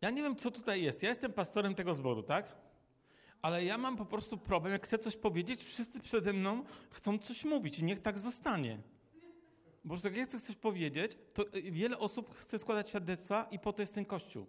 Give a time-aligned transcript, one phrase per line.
[0.00, 1.02] Ja nie wiem, co tutaj jest.
[1.02, 2.56] Ja jestem pastorem tego zboru, tak?
[3.42, 7.44] Ale ja mam po prostu problem, jak chcę coś powiedzieć, wszyscy przede mną chcą coś
[7.44, 8.78] mówić i niech tak zostanie.
[9.84, 13.82] Bo jak ja chcę coś powiedzieć, to wiele osób chce składać świadectwa i po to
[13.82, 14.46] jest ten kościół.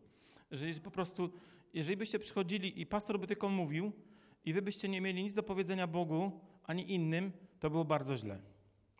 [0.52, 1.32] Że po prostu,
[1.74, 3.92] jeżeli byście przychodzili i pastor by tylko mówił
[4.46, 6.32] i wy byście nie mieli nic do powiedzenia Bogu
[6.64, 8.40] ani innym, to było bardzo źle.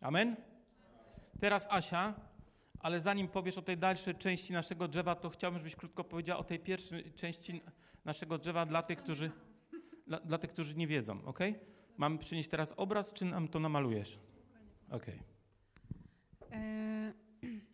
[0.02, 0.36] Amen?
[1.40, 2.14] Teraz Asia,
[2.82, 6.44] ale zanim powiesz o tej dalszej części naszego drzewa, to chciałbym, żebyś krótko powiedziała o
[6.44, 7.62] tej pierwszej części
[8.06, 9.32] naszego drzewa dla tych, którzy,
[10.08, 11.40] dla, dla tych, którzy nie wiedzą, ok?
[11.98, 14.20] Mam przynieść teraz obraz, czy nam to namalujesz?
[14.92, 15.06] Ok.
[16.52, 17.14] E.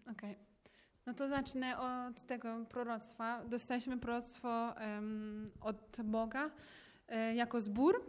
[1.08, 3.46] No to zacznę od tego proroctwa.
[3.46, 6.52] Dostaliśmy proroctwo um, od Boga
[7.08, 8.04] e, jako zbór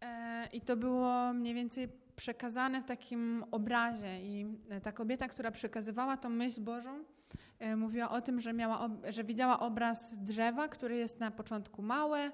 [0.00, 5.50] e, i to było mniej więcej przekazane w takim obrazie i e, ta kobieta, która
[5.50, 7.04] przekazywała tą myśl Bożą,
[7.58, 12.30] e, mówiła o tym, że, miała, że widziała obraz drzewa, które jest na początku małe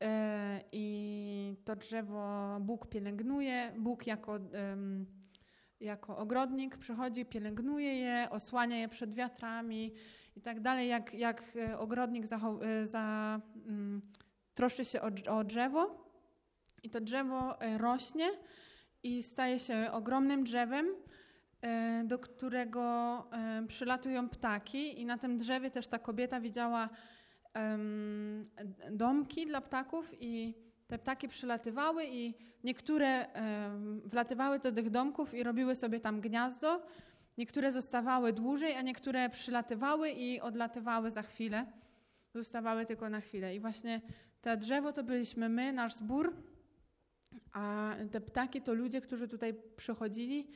[0.00, 4.38] e, i to drzewo Bóg pielęgnuje, Bóg jako
[5.80, 9.92] jako ogrodnik przychodzi, pielęgnuje je, osłania je przed wiatrami
[10.36, 10.88] i tak dalej.
[10.88, 11.42] Jak, jak
[11.78, 12.40] ogrodnik za,
[12.82, 14.00] za, um,
[14.54, 16.08] troszczy się o, drzewo
[16.82, 18.30] i to drzewo rośnie
[19.02, 20.86] i staje się ogromnym drzewem,
[22.04, 23.26] do którego
[23.68, 26.88] przylatują ptaki i na tym drzewie też ta kobieta widziała
[28.90, 30.54] domki dla ptaków i
[30.86, 33.26] te ptaki przylatywały i niektóre
[34.04, 36.82] wlatywały do tych domków i robiły sobie tam gniazdo,
[37.38, 41.66] niektóre zostawały dłużej, a niektóre przylatywały i odlatywały za chwilę.
[42.34, 43.56] Zostawały tylko na chwilę.
[43.56, 44.00] I właśnie
[44.40, 46.36] to drzewo to byliśmy my, nasz zbór,
[47.52, 50.48] a te ptaki to ludzie, którzy tutaj przychodzili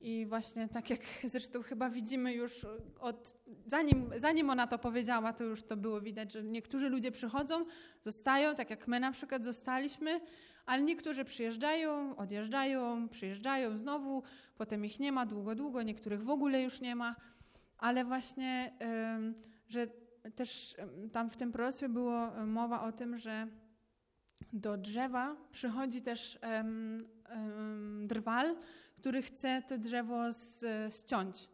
[0.00, 2.66] i właśnie tak jak zresztą chyba widzimy już
[3.00, 7.64] od, zanim, zanim ona to powiedziała, to już to było widać, że niektórzy ludzie przychodzą,
[8.02, 10.20] zostają, tak jak my na przykład zostaliśmy,
[10.66, 14.22] ale niektórzy przyjeżdżają, odjeżdżają, przyjeżdżają znowu,
[14.56, 17.16] potem ich nie ma długo, długo, niektórych w ogóle już nie ma,
[17.78, 18.72] ale właśnie,
[19.68, 19.86] że
[20.34, 20.76] też
[21.12, 23.48] tam w tym proroctwie było mowa o tym, że
[24.52, 28.56] do drzewa przychodzi też um, um, drwal,
[28.98, 30.64] który chce to drzewo z,
[30.94, 31.48] ściąć.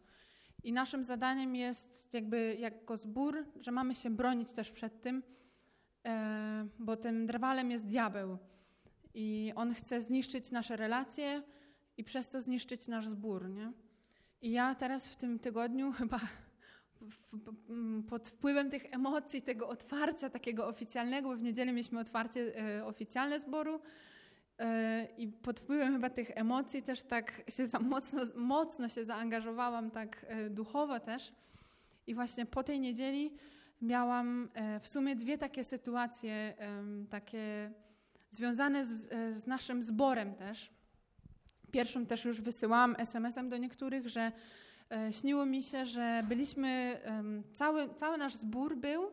[0.62, 5.22] I naszym zadaniem jest jakby jako zbór, że mamy się bronić też przed tym,
[6.06, 8.38] e, bo tym drwalem jest diabeł.
[9.14, 11.42] I on chce zniszczyć nasze relacje
[11.97, 13.50] i przez to zniszczyć nasz zbór.
[13.50, 13.72] Nie?
[14.42, 16.20] I ja teraz w tym tygodniu chyba
[18.09, 23.41] pod wpływem tych emocji, tego otwarcia takiego oficjalnego, bo w niedzielę mieliśmy otwarcie e, oficjalne
[23.41, 23.81] zboru
[24.59, 29.91] e, i pod wpływem chyba tych emocji też tak się za mocno, mocno się zaangażowałam
[29.91, 31.33] tak e, duchowo też
[32.07, 33.37] i właśnie po tej niedzieli
[33.83, 34.49] miałam
[34.81, 36.55] w sumie dwie takie sytuacje
[37.11, 37.73] takie
[38.31, 39.09] związane z,
[39.39, 40.71] z naszym zborem też.
[41.71, 44.33] Pierwszą też już wysyłałam SMS-em do niektórych, że
[45.10, 47.00] śniło mi się, że byliśmy,
[47.52, 49.10] cały, cały nasz zbór był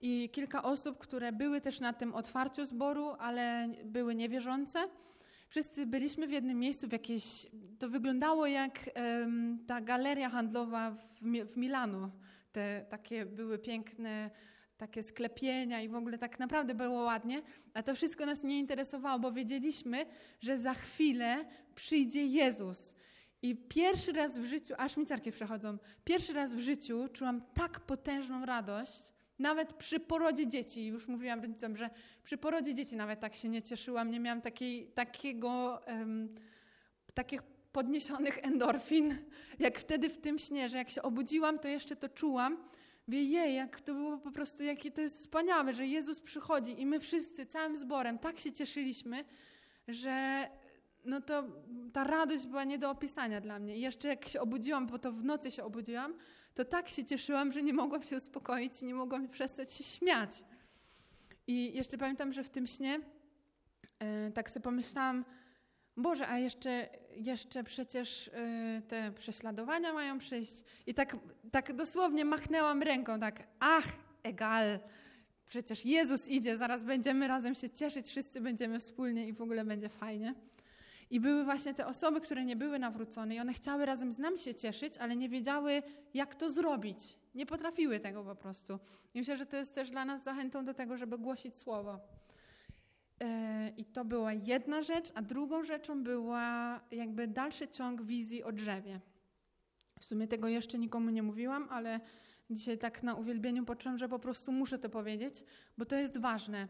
[0.00, 4.88] i kilka osób, które były też na tym otwarciu zboru, ale były niewierzące.
[5.48, 7.46] Wszyscy byliśmy w jednym miejscu, w jakiejś,
[7.78, 8.90] to wyglądało jak
[9.66, 12.10] ta galeria handlowa w, w Milanu.
[12.52, 14.30] Te takie były piękne
[14.76, 17.42] takie sklepienia i w ogóle tak naprawdę było ładnie,
[17.74, 20.06] a to wszystko nas nie interesowało, bo wiedzieliśmy,
[20.40, 21.44] że za chwilę
[21.74, 22.94] przyjdzie Jezus
[23.42, 27.80] i pierwszy raz w życiu, aż mi ciarki przechodzą, pierwszy raz w życiu czułam tak
[27.80, 31.90] potężną radość, nawet przy porodzie dzieci, już mówiłam rodzicom, że
[32.24, 36.34] przy porodzie dzieci nawet tak się nie cieszyłam, nie miałam takiej, takiego, um,
[37.14, 37.42] takich
[37.72, 39.16] podniesionych endorfin,
[39.58, 42.56] jak wtedy w tym śnie, że jak się obudziłam, to jeszcze to czułam.
[43.08, 46.86] Wie, jej, jak to było po prostu, jakie to jest wspaniałe, że Jezus przychodzi i
[46.86, 49.24] my wszyscy, całym zborem, tak się cieszyliśmy,
[49.88, 50.46] że
[51.04, 51.44] no to
[51.92, 53.76] ta radość była nie do opisania dla mnie.
[53.76, 56.14] I jeszcze jak się obudziłam, bo to w nocy się obudziłam,
[56.54, 60.44] to tak się cieszyłam, że nie mogłam się uspokoić nie mogłam przestać się śmiać.
[61.46, 63.00] I jeszcze pamiętam, że w tym śnie
[64.00, 65.24] yy, tak sobie pomyślałam,
[65.96, 70.52] Boże, a jeszcze, jeszcze przecież yy, te prześladowania mają przyjść.
[70.86, 71.16] I tak,
[71.50, 73.84] tak dosłownie machnęłam ręką, tak, ach,
[74.22, 74.78] egal,
[75.46, 79.88] przecież Jezus idzie, zaraz będziemy razem się cieszyć, wszyscy będziemy wspólnie i w ogóle będzie
[79.88, 80.34] fajnie.
[81.10, 84.38] I były właśnie te osoby, które nie były nawrócone i one chciały razem z nami
[84.38, 85.82] się cieszyć, ale nie wiedziały,
[86.14, 87.18] jak to zrobić.
[87.34, 88.78] Nie potrafiły tego po prostu.
[89.14, 92.00] I myślę, że to jest też dla nas zachętą do tego, żeby głosić słowo.
[93.20, 98.52] E, I to była jedna rzecz, a drugą rzeczą była jakby dalszy ciąg wizji o
[98.52, 99.00] drzewie.
[100.00, 102.00] W sumie tego jeszcze nikomu nie mówiłam, ale
[102.50, 105.44] Dzisiaj tak na uwielbieniu poczułam, że po prostu muszę to powiedzieć,
[105.78, 106.68] bo to jest ważne.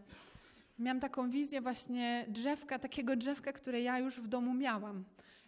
[0.80, 5.04] Miałam taką wizję właśnie drzewka, takiego drzewka, które ja już w domu miałam.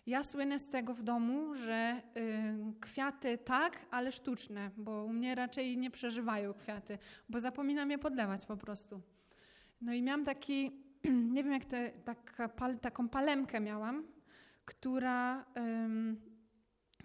[0.06, 5.34] Ja słynę z tego w domu, że y, kwiaty tak, ale sztuczne, bo u mnie
[5.34, 6.99] raczej nie przeżywają kwiaty,
[7.29, 9.00] bo zapominam je podlewać po prostu.
[9.81, 10.73] No i miałam taki,
[11.34, 14.05] nie wiem jak te, taka, pal, taką palemkę miałam,
[14.64, 15.44] która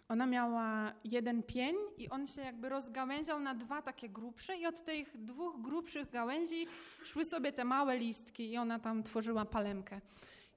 [0.09, 4.85] ona miała jeden pień i on się jakby rozgałęział na dwa takie grubsze i od
[4.85, 6.67] tych dwóch grubszych gałęzi
[7.03, 10.01] szły sobie te małe listki i ona tam tworzyła palemkę.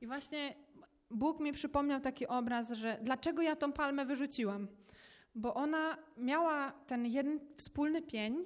[0.01, 0.55] I właśnie
[1.11, 4.69] Bóg mi przypomniał taki obraz, że dlaczego ja tą palmę wyrzuciłam?
[5.35, 8.45] Bo ona miała ten jeden wspólny pień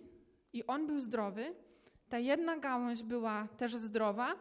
[0.53, 1.55] i on był zdrowy,
[2.09, 4.35] ta jedna gałąź była też zdrowa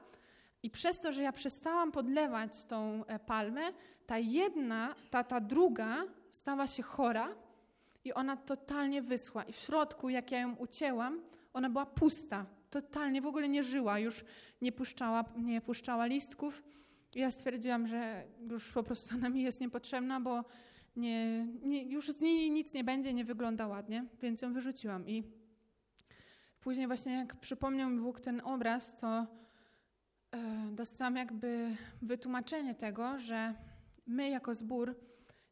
[0.63, 3.61] i przez to, że ja przestałam podlewać tą e, palmę,
[4.05, 6.03] ta jedna, ta, ta druga
[6.33, 7.35] stała się chora
[8.03, 9.43] i ona totalnie wyschła.
[9.43, 11.21] I w środku, jak ja ją ucięłam,
[11.53, 12.45] ona była pusta.
[12.69, 14.25] Totalnie w ogóle nie żyła, już
[14.61, 16.63] nie puszczała, nie puszczała listków.
[17.15, 20.43] I ja stwierdziłam, że już po prostu ona mi jest niepotrzebna, bo
[20.95, 25.07] nie, nie, już z niej nic nie będzie, nie wygląda ładnie, więc ją wyrzuciłam.
[25.07, 25.23] I
[26.59, 29.27] później właśnie jak przypomniał mi Bóg ten obraz, to e,
[30.71, 33.53] dostałam jakby wytłumaczenie tego, że
[34.07, 34.95] my jako zbór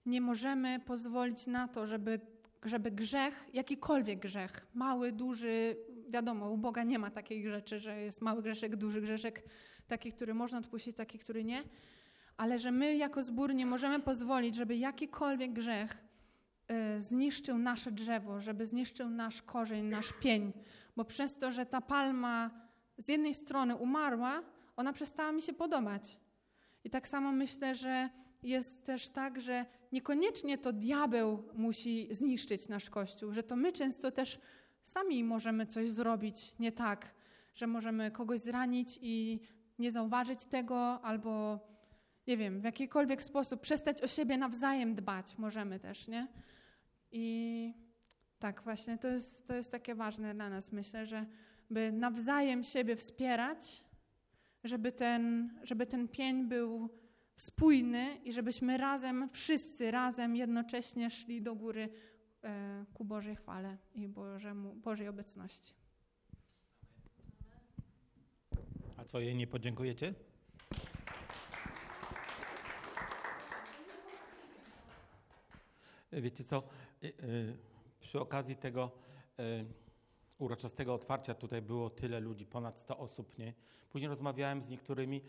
[0.06, 2.20] nie możemy pozwolić na to, żeby,
[2.64, 5.76] żeby grzech, jakikolwiek grzech, mały, duży,
[6.10, 9.44] wiadomo, u Boga nie ma takiej rzeczy, że jest mały grzeszek, duży grzeszek,
[9.88, 11.64] taki, który można odpuścić, taki, który nie,
[12.38, 15.98] ale że my jako zbór nie możemy pozwolić, żeby jakikolwiek grzech
[16.96, 20.54] y, zniszczył nasze drzewo, żeby zniszczył nasz korzeń, nasz pień,
[20.96, 22.52] bo przez to, że ta palma
[22.98, 24.44] z jednej strony umarła,
[24.76, 26.18] ona przestała mi się podobać.
[26.84, 28.10] I tak samo myślę, że
[28.44, 34.12] jest też tak, że niekoniecznie to diabeł musi zniszczyć nasz Kościół, że to my często
[34.12, 34.40] też
[34.84, 37.14] sami możemy coś zrobić nie tak,
[37.56, 39.40] że możemy kogoś zranić i
[39.80, 41.60] nie zauważyć tego, albo
[42.28, 46.28] nie wiem, w jakikolwiek sposób przestać o siebie nawzajem dbać możemy też, nie?
[47.12, 47.74] I
[48.40, 50.72] tak, właśnie to jest, to jest takie ważne dla nas.
[50.72, 51.26] Myślę, że
[51.70, 53.84] by nawzajem siebie wspierać,
[54.64, 56.90] żeby ten, żeby ten pień był
[57.42, 61.90] spójny i żebyśmy razem, wszyscy razem jednocześnie szli do góry
[62.44, 65.74] e, ku Bożej chwale i Bożemu, Bożej obecności.
[68.98, 70.14] A co, jej nie podziękujecie?
[76.12, 77.12] Wiecie co, e, e,
[78.00, 78.92] przy okazji tego
[80.38, 83.54] uroczystego otwarcia tutaj było tyle ludzi, ponad 100 osób, nie?
[83.90, 85.22] Później rozmawiałem z niektórymi,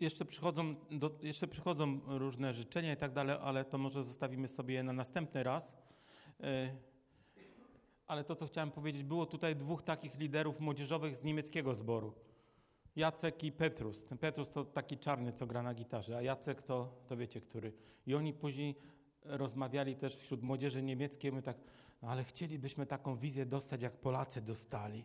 [0.00, 4.82] jeszcze przychodzą, do, jeszcze przychodzą różne życzenia i tak dalej, ale to może zostawimy sobie
[4.82, 5.76] na następny raz.
[6.40, 6.76] E,
[8.06, 12.14] ale to, co chciałem powiedzieć, było tutaj dwóch takich liderów młodzieżowych z niemieckiego zboru.
[12.96, 14.04] Jacek i Petrus.
[14.04, 17.72] Ten Petrus to taki czarny, co gra na gitarze, a Jacek to, to wiecie, który.
[18.06, 18.74] I oni później
[19.24, 21.56] rozmawiali też wśród młodzieży niemieckiej, my tak,
[22.02, 25.04] no ale chcielibyśmy taką wizję dostać, jak Polacy dostali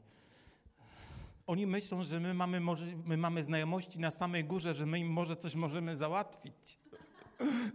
[1.47, 5.09] oni myślą, że my mamy, może, my mamy znajomości na samej górze, że my im
[5.09, 6.79] może coś możemy załatwić.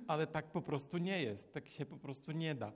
[0.08, 1.52] Ale tak po prostu nie jest.
[1.52, 2.72] Tak się po prostu nie da.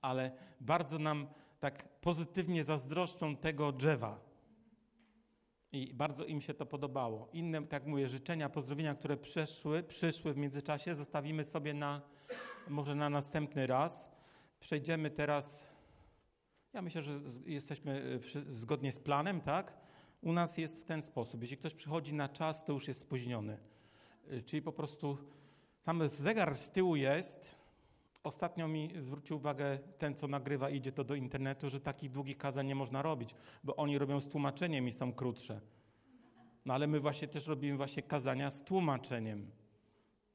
[0.00, 1.26] Ale bardzo nam
[1.60, 4.20] tak pozytywnie zazdroszczą tego drzewa.
[5.72, 7.28] I bardzo im się to podobało.
[7.32, 12.00] Inne, tak mówię, życzenia, pozdrowienia, które przeszły, przyszły w międzyczasie, zostawimy sobie na,
[12.68, 14.08] może na następny raz.
[14.60, 15.66] Przejdziemy teraz,
[16.72, 18.20] ja myślę, że jesteśmy
[18.50, 19.79] zgodnie z planem, tak?
[20.22, 21.42] U nas jest w ten sposób.
[21.42, 23.58] Jeśli ktoś przychodzi na czas, to już jest spóźniony.
[24.32, 25.18] Y, czyli po prostu
[25.82, 27.54] tam zegar z tyłu jest.
[28.24, 32.66] Ostatnio mi zwrócił uwagę ten, co nagrywa, idzie to do internetu, że takich długich kazań
[32.66, 33.34] nie można robić,
[33.64, 35.60] bo oni robią z tłumaczeniem i są krótsze.
[36.64, 39.50] No ale my właśnie też robimy właśnie kazania z tłumaczeniem.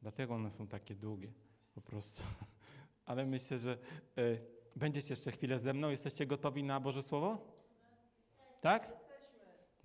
[0.01, 1.31] Dlatego one są takie długie,
[1.75, 2.23] po prostu.
[3.05, 3.77] Ale myślę, że
[4.17, 4.39] y,
[4.75, 5.89] będziecie jeszcze chwilę ze mną.
[5.89, 7.37] Jesteście gotowi na Boże Słowo?
[8.61, 9.04] Tak?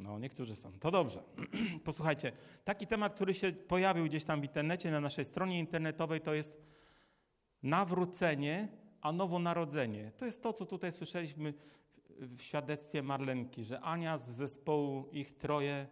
[0.00, 0.72] No, niektórzy są.
[0.72, 1.22] To dobrze.
[1.84, 2.32] Posłuchajcie,
[2.64, 6.62] taki temat, który się pojawił gdzieś tam w internecie, na naszej stronie internetowej, to jest
[7.62, 8.68] nawrócenie,
[9.00, 10.12] a nowonarodzenie.
[10.16, 11.54] To jest to, co tutaj słyszeliśmy
[12.08, 15.86] w świadectwie Marlenki, że Ania z zespołu ich troje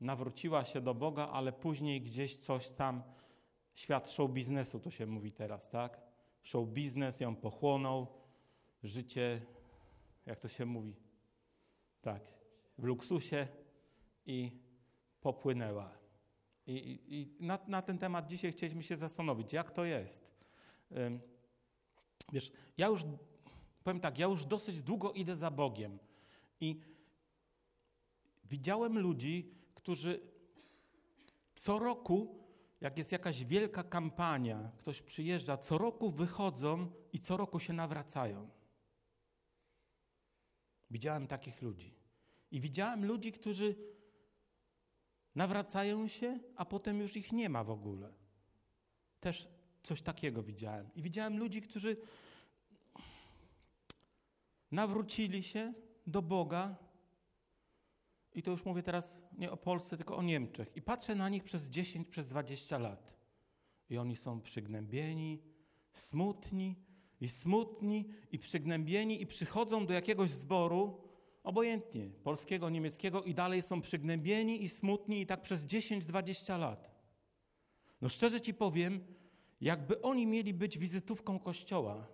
[0.00, 3.02] nawróciła się do Boga, ale później gdzieś coś tam,
[3.74, 6.00] świat show biznesu to się mówi teraz, tak?
[6.42, 8.06] Show biznes ją pochłonął,
[8.82, 9.40] życie,
[10.26, 10.96] jak to się mówi?
[12.00, 12.37] Tak,
[12.78, 13.46] w luksusie
[14.26, 14.52] i
[15.20, 15.98] popłynęła.
[16.66, 20.30] I, i, i na, na, ten temat dzisiaj chcieliśmy się zastanowić, jak to jest.
[22.32, 23.04] Wiesz, ja już
[23.88, 25.98] Powiem tak, ja już dosyć długo idę za Bogiem
[26.60, 26.80] i
[28.44, 30.20] widziałem ludzi, którzy
[31.54, 32.44] co roku,
[32.80, 38.50] jak jest jakaś wielka kampania, ktoś przyjeżdża, co roku wychodzą i co roku się nawracają.
[40.90, 41.97] Widziałem takich ludzi.
[42.50, 43.74] I widziałem ludzi, którzy
[45.34, 48.12] nawracają się, a potem już ich nie ma w ogóle.
[49.20, 49.48] Też
[49.82, 50.90] coś takiego widziałem.
[50.94, 51.96] I widziałem ludzi, którzy
[54.70, 55.74] nawrócili się
[56.06, 56.76] do Boga.
[58.34, 60.76] I to już mówię teraz nie o Polsce, tylko o Niemczech.
[60.76, 63.18] I patrzę na nich przez 10, przez 20 lat.
[63.90, 65.42] I oni są przygnębieni,
[65.94, 66.76] smutni,
[67.20, 71.07] i smutni, i przygnębieni, i przychodzą do jakiegoś zboru,
[71.48, 76.90] obojętnie, polskiego, niemieckiego, i dalej są przygnębieni i smutni, i tak przez 10-20 lat.
[78.00, 79.00] No szczerze ci powiem,
[79.60, 82.06] jakby oni mieli być wizytówką Kościoła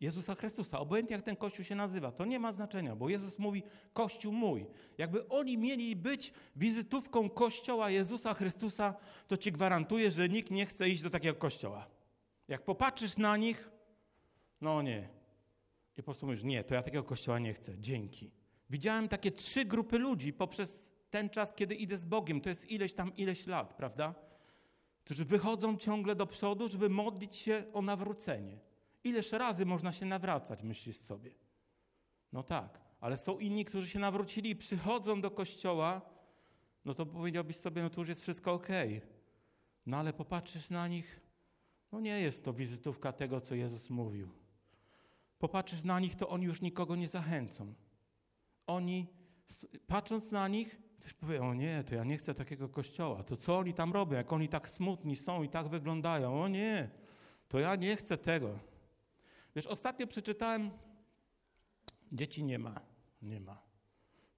[0.00, 3.62] Jezusa Chrystusa, obojętnie jak ten Kościół się nazywa, to nie ma znaczenia, bo Jezus mówi
[3.92, 4.66] Kościół mój.
[4.98, 8.94] Jakby oni mieli być wizytówką Kościoła Jezusa Chrystusa,
[9.28, 11.86] to ci gwarantuję, że nikt nie chce iść do takiego Kościoła.
[12.48, 13.70] Jak popatrzysz na nich,
[14.60, 15.08] no nie.
[15.96, 18.43] I po prostu mówisz, nie, to ja takiego Kościoła nie chcę, dzięki.
[18.70, 22.94] Widziałem takie trzy grupy ludzi poprzez ten czas, kiedy idę z Bogiem, to jest ileś
[22.94, 24.14] tam, ileś lat, prawda?
[25.04, 28.58] Którzy wychodzą ciągle do przodu, żeby modlić się o nawrócenie.
[29.04, 31.30] Ileż razy można się nawracać, myślisz sobie?
[32.32, 36.00] No tak, ale są inni, którzy się nawrócili i przychodzą do kościoła,
[36.84, 38.68] no to powiedziałbyś sobie, no to już jest wszystko ok.
[39.86, 41.20] No ale popatrzysz na nich,
[41.92, 44.30] no nie jest to wizytówka tego, co Jezus mówił.
[45.38, 47.74] Popatrzysz na nich, to oni już nikogo nie zachęcą.
[48.66, 49.06] Oni,
[49.86, 53.22] patrząc na nich, Ktoś powie, o nie, to ja nie chcę takiego kościoła.
[53.22, 56.42] To co oni tam robią, jak oni tak smutni są i tak wyglądają?
[56.42, 56.90] O nie,
[57.48, 58.58] to ja nie chcę tego.
[59.56, 60.70] Wiesz, ostatnio przeczytałem,
[62.12, 62.80] dzieci nie ma,
[63.22, 63.62] nie ma.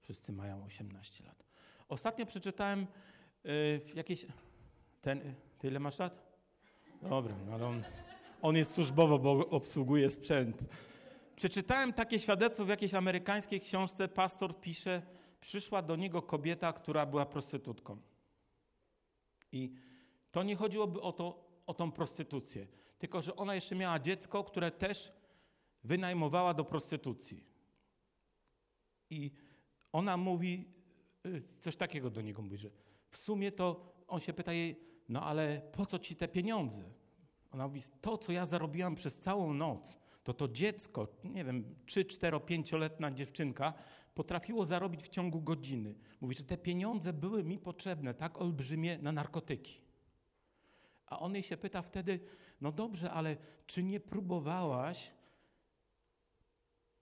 [0.01, 1.43] Wszyscy mają 18 lat.
[1.89, 2.87] Ostatnio przeczytałem
[3.43, 4.25] yy, jakieś,
[5.01, 6.37] ten, ty ile masz lat?
[7.01, 7.83] Dobra, no on,
[8.41, 10.63] on jest służbowo, bo obsługuje sprzęt.
[11.37, 15.01] Przeczytałem takie świadectwo w jakiejś amerykańskiej książce, pastor pisze,
[15.39, 18.01] przyszła do niego kobieta, która była prostytutką.
[19.51, 19.73] I
[20.31, 22.67] to nie chodziłoby o, to, o tą prostytucję,
[22.99, 25.13] tylko że ona jeszcze miała dziecko, które też
[25.83, 27.43] wynajmowała do prostytucji.
[29.09, 29.31] I
[29.91, 30.65] ona mówi
[31.25, 32.69] y, coś takiego do niego, mówi, że
[33.09, 34.79] w sumie to on się pyta jej,
[35.09, 36.83] no ale po co ci te pieniądze?
[37.51, 42.05] Ona mówi, to co ja zarobiłam przez całą noc, to to dziecko, nie wiem, 3,
[42.05, 43.73] 4, 5-letnia dziewczynka
[44.15, 45.95] potrafiło zarobić w ciągu godziny.
[46.21, 49.81] Mówi, że te pieniądze były mi potrzebne, tak olbrzymie, na narkotyki.
[51.05, 52.19] A on jej się pyta wtedy,
[52.61, 55.11] no dobrze, ale czy nie próbowałaś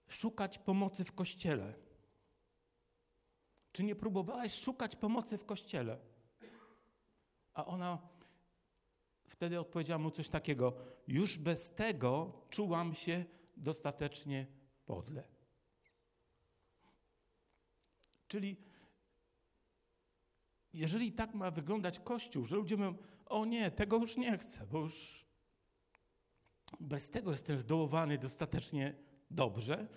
[0.08, 1.74] szukać pomocy w kościele?
[3.72, 5.98] Czy nie próbowałaś szukać pomocy w kościele?
[7.53, 8.15] A ona
[9.27, 10.74] wtedy odpowiedziała mu coś takiego:
[11.08, 13.25] Już bez tego czułam się
[13.58, 14.48] dostatecznie
[14.86, 15.24] podle.
[18.27, 18.58] Czyli
[20.74, 24.79] jeżeli tak ma wyglądać Kościół, że ludzie mówią, o nie, tego już nie chcę, bo
[24.79, 25.25] już
[26.79, 28.96] bez tego jestem zdołowany dostatecznie
[29.32, 29.88] dobrze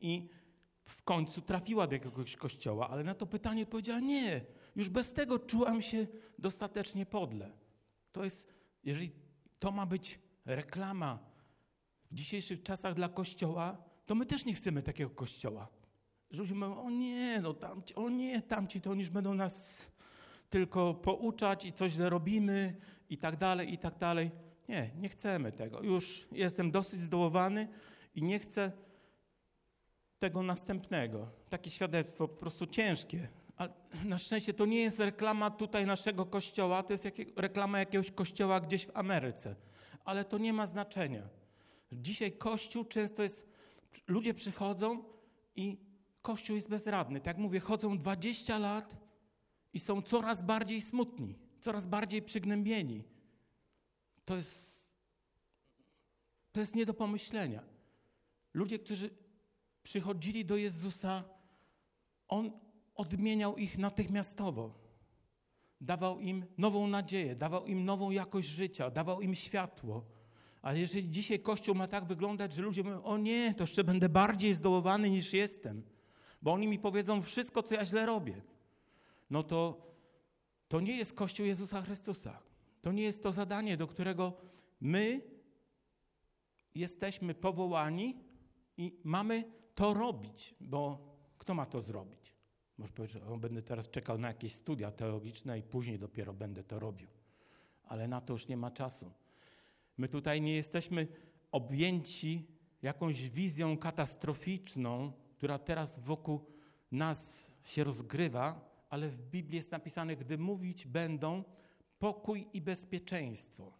[0.00, 0.28] i
[0.84, 4.44] w końcu trafiła do jakiegoś kościoła, ale na to pytanie powiedziała, nie,
[4.76, 6.06] już bez tego czułam się
[6.38, 7.52] dostatecznie podle.
[8.12, 8.57] To jest,
[8.88, 9.12] jeżeli
[9.58, 11.18] to ma być reklama
[12.10, 15.68] w dzisiejszych czasach dla kościoła, to my też nie chcemy takiego kościoła.
[16.30, 19.86] Że ludzie mówią, o nie, no tamci, o nie, tamci to oni już będą nas
[20.50, 22.76] tylko pouczać i coś źle robimy
[23.10, 24.30] i tak dalej, i tak dalej.
[24.68, 25.82] Nie, nie chcemy tego.
[25.82, 27.68] Już jestem dosyć zdołowany
[28.14, 28.72] i nie chcę
[30.18, 31.30] tego następnego.
[31.48, 33.28] Takie świadectwo po prostu ciężkie.
[34.04, 38.86] Na szczęście to nie jest reklama tutaj naszego kościoła, to jest reklama jakiegoś kościoła gdzieś
[38.86, 39.56] w Ameryce.
[40.04, 41.28] Ale to nie ma znaczenia.
[41.92, 43.48] Dzisiaj kościół często jest,
[44.06, 45.04] ludzie przychodzą
[45.56, 45.88] i
[46.22, 47.20] Kościół jest bezradny.
[47.20, 48.96] Tak jak mówię, chodzą 20 lat
[49.72, 53.04] i są coraz bardziej smutni, coraz bardziej przygnębieni.
[54.24, 54.86] To jest,
[56.52, 57.62] to jest nie do pomyślenia.
[58.54, 59.10] Ludzie, którzy
[59.82, 61.24] przychodzili do Jezusa,
[62.28, 62.50] On
[62.98, 64.74] odmieniał ich natychmiastowo.
[65.80, 70.04] Dawał im nową nadzieję, dawał im nową jakość życia, dawał im światło.
[70.62, 74.08] Ale jeżeli dzisiaj Kościół ma tak wyglądać, że ludzie mówią, o nie, to jeszcze będę
[74.08, 75.82] bardziej zdołowany niż jestem,
[76.42, 78.42] bo oni mi powiedzą wszystko, co ja źle robię,
[79.30, 79.88] no to
[80.68, 82.38] to nie jest Kościół Jezusa Chrystusa.
[82.80, 84.32] To nie jest to zadanie, do którego
[84.80, 85.20] my
[86.74, 88.16] jesteśmy powołani
[88.76, 90.98] I mamy to robić, bo
[91.38, 92.27] kto ma to zrobić?
[92.78, 96.78] Może powiedzieć, że będę teraz czekał na jakieś studia teologiczne i później dopiero będę to
[96.78, 97.08] robił.
[97.84, 99.12] Ale na to już nie ma czasu.
[99.98, 101.06] My tutaj nie jesteśmy
[101.52, 102.46] objęci
[102.82, 106.44] jakąś wizją katastroficzną, która teraz wokół
[106.92, 111.44] nas się rozgrywa, ale w Biblii jest napisane, gdy mówić będą
[111.98, 113.72] pokój i bezpieczeństwo.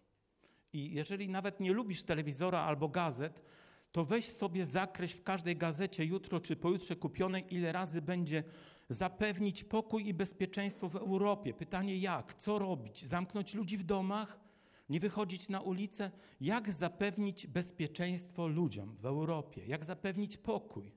[0.72, 3.42] I jeżeli nawet nie lubisz telewizora albo gazet,
[3.92, 8.44] to weź sobie zakreśl w każdej gazecie jutro czy pojutrze kupionej, ile razy będzie
[8.88, 11.54] zapewnić pokój i bezpieczeństwo w Europie.
[11.54, 12.34] Pytanie jak?
[12.34, 13.06] Co robić?
[13.06, 14.40] Zamknąć ludzi w domach?
[14.88, 16.10] Nie wychodzić na ulicę?
[16.40, 19.66] Jak zapewnić bezpieczeństwo ludziom w Europie?
[19.66, 20.92] Jak zapewnić pokój?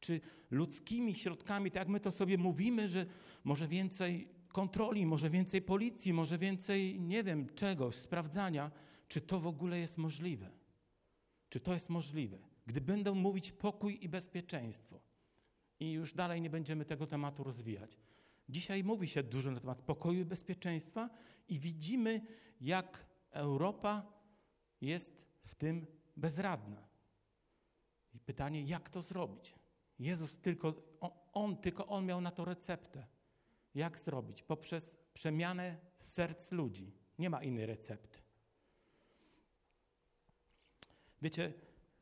[0.00, 3.06] Czy ludzkimi środkami, tak jak my to sobie mówimy, że
[3.44, 8.70] może więcej kontroli, może więcej policji, może więcej, nie wiem, czegoś, sprawdzania,
[9.08, 10.50] czy to w ogóle jest możliwe?
[11.48, 12.38] Czy to jest możliwe?
[12.66, 15.00] Gdy będą mówić pokój i bezpieczeństwo,
[15.82, 17.98] i już dalej nie będziemy tego tematu rozwijać.
[18.48, 21.10] Dzisiaj mówi się dużo na temat pokoju i bezpieczeństwa,
[21.48, 22.20] i widzimy,
[22.60, 24.12] jak Europa
[24.80, 25.86] jest w tym
[26.16, 26.88] bezradna.
[28.14, 29.54] I pytanie, jak to zrobić?
[29.98, 30.74] Jezus tylko,
[31.32, 33.06] on, tylko on miał na to receptę.
[33.74, 34.42] Jak zrobić?
[34.42, 36.92] Poprzez przemianę serc ludzi.
[37.18, 38.18] Nie ma innej recepty.
[41.22, 41.52] Wiecie,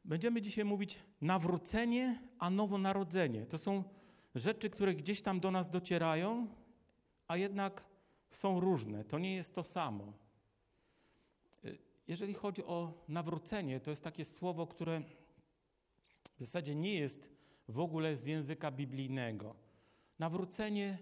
[0.04, 3.46] będziemy dzisiaj mówić nawrócenie, a nowonarodzenie.
[3.46, 3.84] To są
[4.34, 6.46] rzeczy, które gdzieś tam do nas docierają,
[7.28, 7.84] a jednak
[8.30, 9.04] są różne.
[9.04, 10.12] To nie jest to samo.
[12.08, 15.02] Jeżeli chodzi o nawrócenie, to jest takie słowo, które
[16.36, 17.30] w zasadzie nie jest
[17.68, 19.54] w ogóle z języka biblijnego.
[20.18, 20.98] Nawrócenie,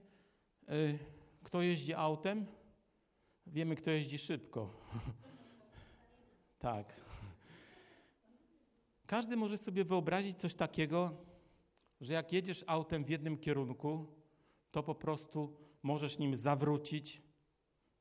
[0.70, 0.98] y,
[1.42, 2.46] kto jeździ autem?
[3.46, 4.70] Wiemy, kto jeździ szybko.
[6.58, 7.07] tak.
[9.08, 11.16] Każdy może sobie wyobrazić coś takiego,
[12.00, 14.06] że jak jedziesz autem w jednym kierunku,
[14.70, 17.22] to po prostu możesz nim zawrócić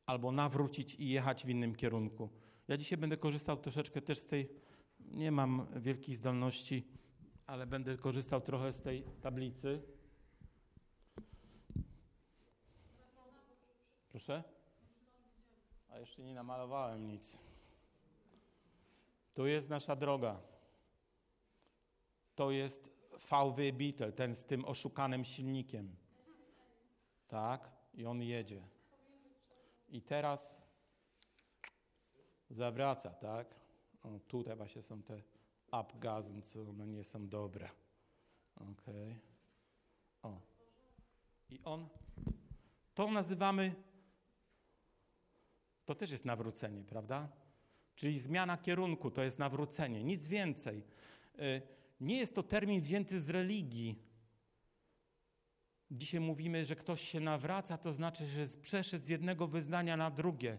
[0.06, 2.30] albo nawrócić i jechać w innym kierunku.
[2.68, 4.50] Ja dzisiaj będę korzystał troszeczkę też z tej,
[5.00, 6.88] nie mam wielkich zdolności,
[7.46, 9.82] ale będę korzystał trochę z tej tablicy.
[14.10, 14.44] Proszę?
[15.90, 17.38] A jeszcze nie namalowałem nic.
[19.34, 20.57] To jest nasza droga.
[22.38, 22.90] To jest
[23.30, 25.96] VW Beetle, ten z tym oszukanym silnikiem.
[27.28, 27.72] Tak?
[27.94, 28.64] I on jedzie.
[29.90, 30.62] I teraz
[32.50, 33.56] zawraca, tak?
[34.04, 35.22] O, tutaj właśnie są te
[35.72, 37.70] abgazen, co one nie są dobre.
[38.56, 39.12] Okej.
[39.12, 39.20] Okay.
[40.22, 40.42] O.
[41.50, 41.88] I on,
[42.94, 43.76] to nazywamy,
[45.86, 47.30] to też jest nawrócenie, prawda?
[47.96, 50.84] Czyli zmiana kierunku to jest nawrócenie, nic więcej.
[51.40, 53.96] Y, nie jest to termin wzięty z religii.
[55.92, 60.58] Dzisiaj mówimy, że ktoś się nawraca, to znaczy, że przeszedł z jednego wyznania na drugie.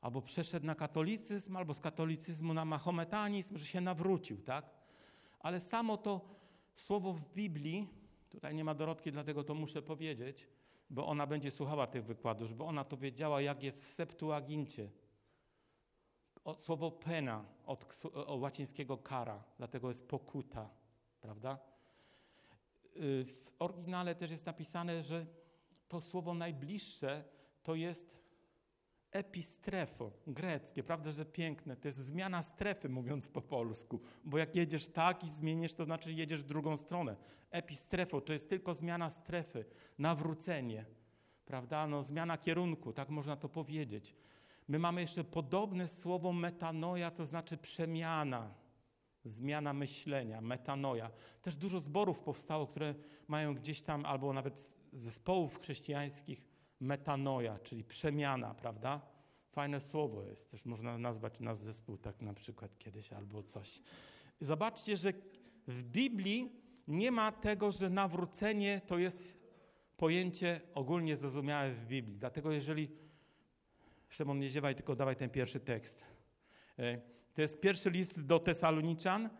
[0.00, 4.70] Albo przeszedł na katolicyzm, albo z katolicyzmu na mahometanizm, że się nawrócił, tak?
[5.40, 6.20] Ale samo to
[6.74, 7.88] słowo w Biblii,
[8.30, 10.48] tutaj nie ma Dorotki, dlatego to muszę powiedzieć,
[10.90, 14.90] bo ona będzie słuchała tych wykładów, bo ona to wiedziała, jak jest w Septuagincie.
[16.58, 20.70] Słowo pena od, od łacińskiego kara, dlatego jest pokuta,
[21.20, 21.58] prawda?
[22.96, 25.26] Y, w oryginale też jest napisane, że
[25.88, 27.24] to słowo najbliższe
[27.62, 28.20] to jest
[29.12, 31.76] epistrefo, greckie, prawda, że piękne.
[31.76, 36.12] To jest zmiana strefy, mówiąc po polsku, bo jak jedziesz tak i zmienisz, to znaczy
[36.12, 37.16] jedziesz w drugą stronę.
[37.50, 39.64] Epistrefo to jest tylko zmiana strefy,
[39.98, 40.84] nawrócenie,
[41.46, 44.14] prawda, no zmiana kierunku, tak można to powiedzieć.
[44.70, 48.54] My mamy jeszcze podobne słowo metanoja, to znaczy przemiana,
[49.24, 51.10] zmiana myślenia, metanoja.
[51.42, 52.94] Też dużo zborów powstało, które
[53.28, 56.44] mają gdzieś tam, albo nawet zespołów chrześcijańskich,
[56.80, 59.00] metanoja, czyli przemiana, prawda?
[59.52, 63.82] Fajne słowo jest, też można nazwać nasz zespół tak na przykład kiedyś albo coś.
[64.40, 65.12] Zobaczcie, że
[65.68, 66.52] w Biblii
[66.88, 69.38] nie ma tego, że nawrócenie to jest
[69.96, 72.18] pojęcie ogólnie zrozumiałe w Biblii.
[72.18, 73.09] Dlatego jeżeli
[74.10, 76.04] Szymon, nie ziewaj, tylko dawaj ten pierwszy tekst.
[76.78, 77.00] E,
[77.34, 79.30] to jest pierwszy list do Tesaloniczan, e,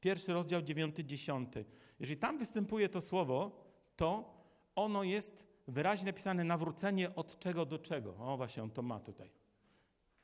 [0.00, 1.64] pierwszy rozdział, dziewiąty, dziesiąty.
[2.00, 3.64] Jeżeli tam występuje to słowo,
[3.96, 4.36] to
[4.74, 8.16] ono jest wyraźnie napisane nawrócenie od czego do czego.
[8.18, 9.30] O, właśnie on to ma tutaj.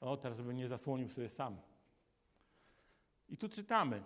[0.00, 1.60] O, teraz bym nie zasłonił sobie sam.
[3.28, 4.02] I tu czytamy.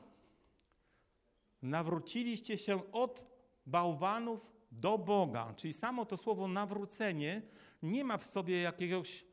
[1.63, 3.25] Nawróciliście się od
[3.67, 5.55] bałwanów do Boga.
[5.57, 7.43] Czyli samo to słowo nawrócenie
[7.83, 9.25] nie ma w sobie jakiegoś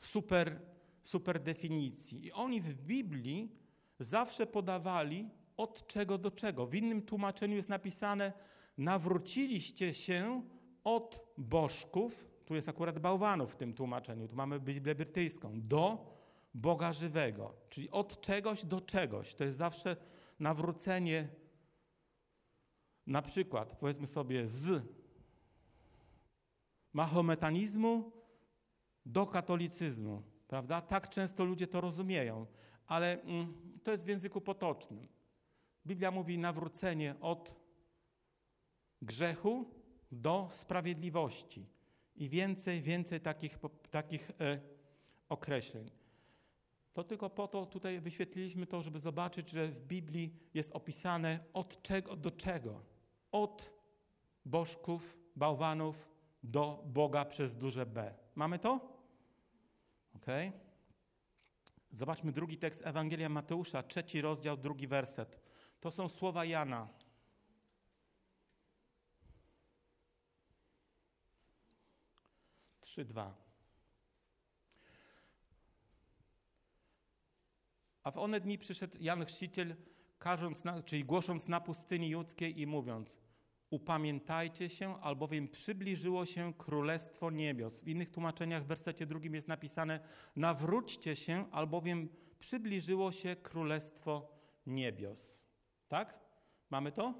[0.00, 0.60] super,
[1.02, 2.26] super definicji.
[2.26, 3.52] I oni w Biblii
[4.00, 6.66] zawsze podawali od czego do czego.
[6.66, 8.32] W innym tłumaczeniu jest napisane:
[8.78, 10.42] nawróciliście się
[10.84, 16.06] od bożków, tu jest akurat bałwanów w tym tłumaczeniu, tu mamy Biblię brytyjską, do
[16.54, 19.34] Boga żywego, czyli od czegoś do czegoś.
[19.34, 19.96] To jest zawsze
[20.40, 21.28] nawrócenie,
[23.08, 24.82] na przykład, powiedzmy sobie, z
[26.92, 28.12] mahometanizmu
[29.06, 30.80] do katolicyzmu, prawda?
[30.80, 32.46] Tak często ludzie to rozumieją,
[32.86, 35.08] ale mm, to jest w języku potocznym.
[35.86, 37.54] Biblia mówi nawrócenie od
[39.02, 39.70] grzechu
[40.12, 41.66] do sprawiedliwości
[42.16, 43.58] i więcej, więcej takich,
[43.90, 44.60] takich e,
[45.28, 45.90] określeń.
[46.92, 51.82] To tylko po to tutaj wyświetliliśmy to, żeby zobaczyć, że w Biblii jest opisane od
[51.82, 52.97] czego do czego.
[53.32, 53.72] Od
[54.44, 56.08] bożków, bałwanów
[56.42, 58.14] do Boga przez duże B.
[58.34, 58.80] Mamy to?
[60.16, 60.26] Ok.
[61.92, 65.40] Zobaczmy drugi tekst Ewangelia Mateusza, trzeci rozdział, drugi werset.
[65.80, 66.88] To są słowa Jana.
[72.80, 73.34] Trzy, dwa.
[78.02, 79.76] A w one dni przyszedł Jan Chrzciciel,
[80.18, 83.18] każąc na, czyli głosząc na pustyni judzkiej i mówiąc
[83.70, 87.82] upamiętajcie się, albowiem przybliżyło się Królestwo Niebios.
[87.82, 90.00] W innych tłumaczeniach w wersecie drugim jest napisane
[90.36, 94.28] nawróćcie się, albowiem przybliżyło się Królestwo
[94.66, 95.40] Niebios.
[95.88, 96.18] Tak?
[96.70, 97.14] Mamy to?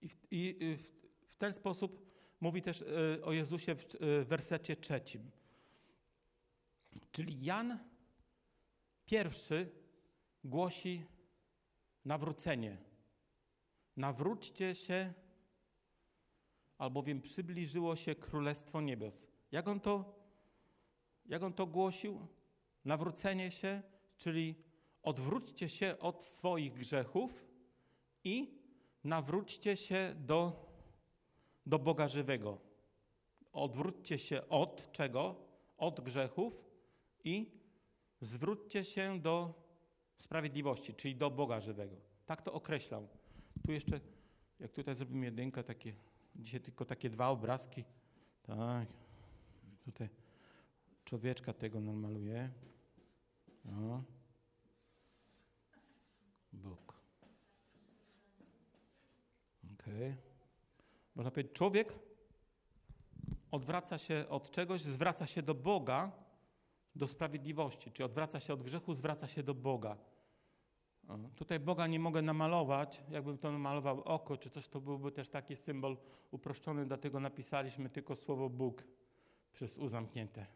[0.00, 3.76] I w, i w, w ten sposób mówi też y, o Jezusie y,
[4.24, 5.30] w wersecie trzecim.
[7.12, 7.78] Czyli Jan
[9.06, 9.83] Pierwszy
[10.44, 11.04] głosi
[12.04, 12.76] nawrócenie.
[13.96, 15.12] Nawróćcie się,
[16.78, 19.26] albowiem przybliżyło się Królestwo Niebios.
[19.52, 20.14] Jak on to,
[21.26, 22.26] jak on to głosił?
[22.84, 23.82] Nawrócenie się,
[24.16, 24.54] czyli
[25.02, 27.46] odwróćcie się od swoich grzechów
[28.24, 28.62] i
[29.04, 30.66] nawróćcie się do,
[31.66, 32.58] do Boga żywego.
[33.52, 35.36] Odwróćcie się od czego?
[35.76, 36.64] Od grzechów
[37.24, 37.60] i
[38.20, 39.63] zwróćcie się do
[40.18, 41.96] sprawiedliwości, czyli do Boga żywego.
[42.26, 43.08] Tak to określał.
[43.66, 44.00] Tu jeszcze,
[44.60, 45.92] jak tutaj zrobimy jedynkę, takie,
[46.36, 47.84] dzisiaj tylko takie dwa obrazki.
[48.42, 48.88] Tak,
[49.84, 50.08] tutaj
[51.04, 52.50] człowieczka tego namaluję.
[53.64, 54.02] No.
[56.52, 56.94] Bóg.
[59.74, 60.16] Okay.
[61.14, 61.92] Można powiedzieć, człowiek
[63.50, 66.12] odwraca się od czegoś, zwraca się do Boga,
[66.96, 69.96] do sprawiedliwości, czy odwraca się od grzechu, zwraca się do Boga.
[71.36, 75.56] Tutaj Boga nie mogę namalować, jakbym to namalował oko, czy coś, to byłby też taki
[75.56, 75.96] symbol
[76.30, 78.84] uproszczony, dlatego napisaliśmy tylko słowo Bóg
[79.52, 80.46] przez U zamknięte.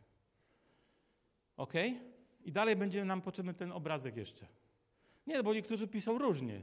[1.56, 1.72] Ok?
[2.44, 4.46] I dalej będzie nam potrzebny ten obrazek jeszcze.
[5.26, 6.62] Nie, bo niektórzy piszą różnie.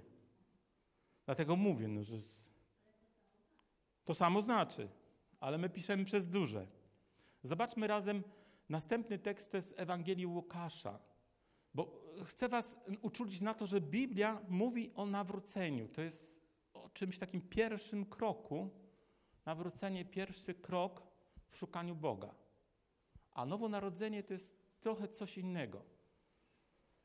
[1.25, 2.15] Dlatego mówię, no, że
[4.05, 4.87] to samo znaczy,
[5.39, 6.67] ale my piszemy przez duże.
[7.43, 8.23] Zobaczmy razem
[8.69, 10.99] Następny tekst to jest Ewangelii Łukasza,
[11.73, 15.87] bo chcę Was uczulić na to, że Biblia mówi o nawróceniu.
[15.87, 16.35] To jest
[16.73, 18.69] o czymś takim pierwszym kroku.
[19.45, 21.01] Nawrócenie, pierwszy krok
[21.49, 22.35] w szukaniu Boga.
[23.31, 25.81] A nowonarodzenie to jest trochę coś innego.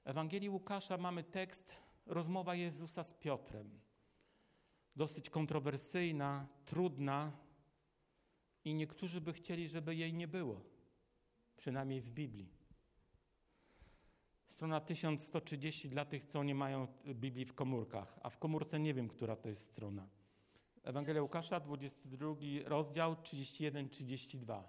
[0.04, 3.80] W Ewangelii Łukasza mamy tekst rozmowa Jezusa z Piotrem.
[4.96, 7.32] Dosyć kontrowersyjna, trudna
[8.64, 10.60] i niektórzy by chcieli, żeby jej nie było
[11.60, 12.48] przynajmniej w Biblii.
[14.48, 19.08] Strona 1130 dla tych, co nie mają Biblii w komórkach, a w komórce nie wiem,
[19.08, 20.08] która to jest strona.
[20.82, 24.62] Ewangelia Łukasza, 22 rozdział, 31-32.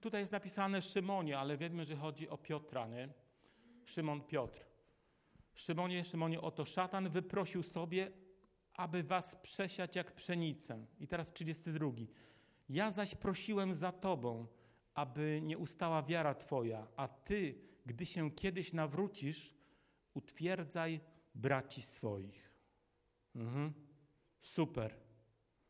[0.00, 3.08] Tutaj jest napisane Szymonie, ale wiemy, że chodzi o Piotra, nie?
[3.84, 4.64] Szymon Piotr.
[5.54, 8.12] Szymonie, Szymonie, oto szatan wyprosił sobie,
[8.74, 10.86] aby was przesiać jak pszenicę.
[11.00, 11.90] I teraz 32.
[12.68, 14.46] Ja zaś prosiłem za tobą,
[14.94, 17.54] aby nie ustała wiara Twoja, a Ty,
[17.86, 19.54] gdy się kiedyś nawrócisz,
[20.14, 21.00] utwierdzaj
[21.34, 22.50] braci swoich.
[23.34, 23.72] Mhm.
[24.42, 24.96] Super.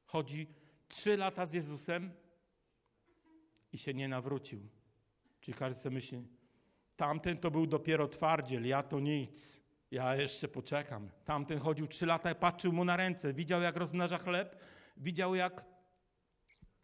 [0.05, 0.47] Chodzi
[0.89, 2.13] trzy lata z Jezusem
[3.73, 4.69] i się nie nawrócił.
[5.41, 6.23] Czyli każdy sobie myśli,
[6.97, 9.61] tamten to był dopiero twardziel, ja to nic.
[9.91, 11.11] Ja jeszcze poczekam.
[11.25, 13.33] Tamten chodził trzy lata i patrzył mu na ręce.
[13.33, 14.57] Widział, jak rozmnaża chleb,
[14.97, 15.65] widział, jak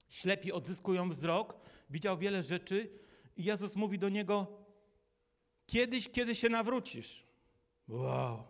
[0.08, 2.90] Ślepi odzyskują wzrok, widział wiele rzeczy
[3.36, 4.66] i Jezus mówi do niego:
[5.66, 7.26] Kiedyś, kiedy się nawrócisz.
[7.88, 8.44] Wow.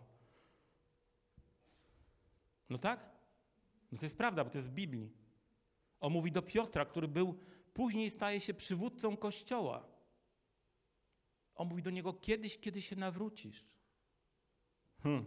[2.69, 3.09] No tak?
[3.91, 5.11] No to jest prawda, bo to jest w Biblii.
[5.99, 7.39] On mówi do Piotra, który był,
[7.73, 9.87] później staje się przywódcą kościoła.
[11.55, 13.65] On mówi do niego, kiedyś, kiedy się nawrócisz.
[15.03, 15.25] Hmm.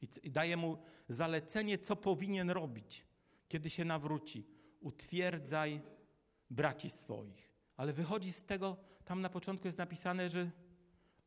[0.00, 3.06] I, I daje mu zalecenie, co powinien robić,
[3.48, 4.46] kiedy się nawróci.
[4.80, 5.82] Utwierdzaj
[6.52, 7.52] braci swoich.
[7.76, 10.50] Ale wychodzi z tego, tam na początku jest napisane, że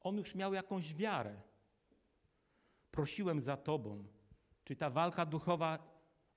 [0.02, 1.42] on już miał jakąś wiarę.
[2.92, 4.04] Prosiłem za tobą.
[4.64, 5.80] Czyli ta walka duchowa,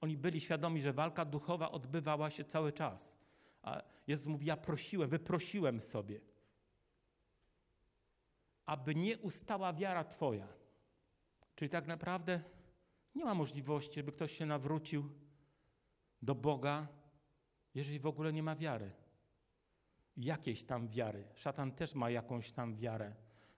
[0.00, 3.16] oni byli świadomi, że walka duchowa odbywała się cały czas.
[3.62, 6.20] A Jezus mówi, ja prosiłem, wyprosiłem sobie,
[8.66, 10.48] aby nie ustała wiara Twoja.
[11.54, 12.40] Czyli tak naprawdę
[13.14, 15.10] nie ma możliwości, by ktoś się nawrócił
[16.22, 16.88] do Boga,
[17.74, 18.90] jeżeli w ogóle nie ma wiary.
[20.16, 21.24] Jakiejś tam wiary.
[21.34, 23.14] Szatan też ma jakąś tam wiarę,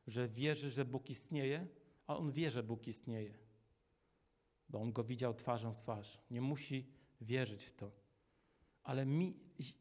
[0.06, 1.66] że wierzy, że Bóg istnieje,
[2.06, 3.38] a on wie, że Bóg istnieje,
[4.68, 6.20] bo on go widział twarzą w twarz.
[6.30, 6.86] Nie musi
[7.20, 7.92] wierzyć w to.
[8.82, 9.34] Ale mi,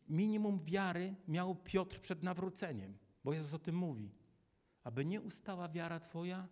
[0.09, 4.11] minimum wiary miał Piotr przed nawróceniem, bo Jezus o tym mówi.
[4.83, 6.47] Aby nie ustała wiara Twoja,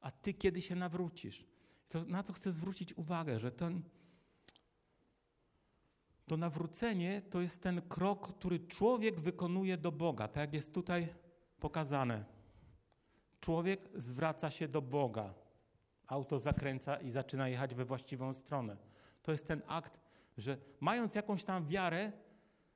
[0.00, 1.46] a Ty kiedy się nawrócisz.
[1.88, 3.82] To na co chcę zwrócić uwagę, że ten,
[6.30, 11.08] to nawrócenie to jest ten krok, który człowiek wykonuje do Boga, tak jak jest tutaj
[11.60, 12.24] pokazane.
[13.40, 15.34] Człowiek zwraca się do Boga.
[16.06, 18.76] Auto zakręca i zaczyna jechać we właściwą stronę.
[19.22, 20.00] To jest ten akt,
[20.38, 22.12] że mając jakąś tam wiarę,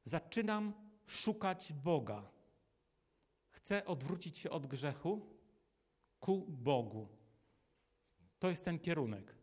[0.05, 0.73] zaczynam
[1.07, 2.31] szukać Boga.
[3.51, 5.27] Chcę odwrócić się od grzechu
[6.21, 7.09] ku Bogu.
[8.39, 9.35] To jest ten kierunek.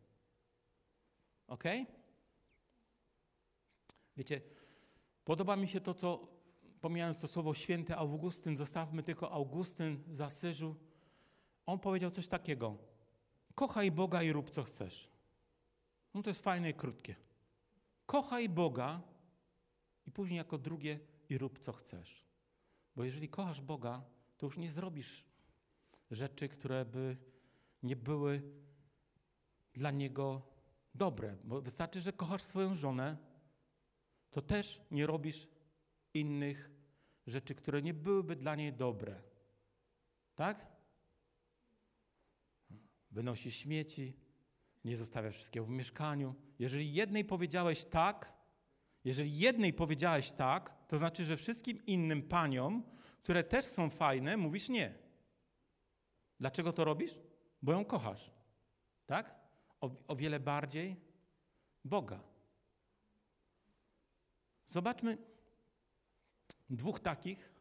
[1.48, 1.64] Ok?
[4.22, 4.42] Wiecie,
[5.26, 6.28] podoba mi się to, co,
[6.82, 10.76] pomijając to słowo święty Augustyn, zostawmy tylko Augustyn z Asyżu.
[11.66, 12.78] On powiedział coś takiego.
[13.56, 15.10] Kochaj Boga i rób co chcesz.
[16.14, 17.16] No to jest fajne i krótkie.
[18.06, 19.02] Kochaj Boga
[20.06, 22.26] i później jako drugie i rób co chcesz.
[22.96, 24.04] Bo jeżeli kochasz Boga,
[24.38, 25.26] to już nie zrobisz
[26.12, 27.18] rzeczy, które by
[27.84, 28.42] nie były
[29.74, 30.42] dla Niego
[30.96, 31.38] dobre.
[31.44, 33.31] Bo wystarczy, że kochasz swoją żonę,
[34.32, 35.48] to też nie robisz
[36.14, 36.72] innych
[37.28, 39.22] rzeczy, które nie byłyby dla niej dobre.
[40.36, 40.68] Tak?
[43.12, 44.14] Wynosisz śmieci,
[44.86, 46.36] nie zostawiasz wszystkiego w mieszkaniu.
[46.60, 48.34] Jeżeli jednej powiedziałeś tak,
[49.04, 52.84] jeżeli jednej powiedziałeś tak, to znaczy, że wszystkim innym paniom,
[53.24, 54.94] które też są fajne, mówisz nie.
[56.40, 57.20] Dlaczego to robisz?
[57.62, 58.32] Bo ją kochasz.
[59.06, 59.36] Tak?
[59.82, 60.96] O, o wiele bardziej
[61.86, 62.24] Boga.
[64.72, 65.18] Zobaczmy
[66.70, 67.52] dwóch takich.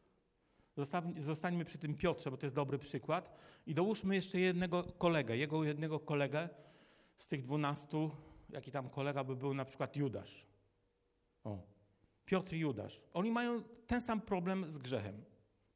[1.18, 3.36] Zostańmy przy tym Piotrze, bo to jest dobry przykład.
[3.66, 6.48] I dołóżmy jeszcze jednego kolegę, jego jednego kolegę
[7.16, 8.10] z tych dwunastu,
[8.48, 10.46] jaki tam kolega by był, na przykład Judasz.
[11.44, 11.58] O,
[12.24, 13.02] Piotr i Judasz.
[13.14, 15.24] Oni mają ten sam problem z grzechem.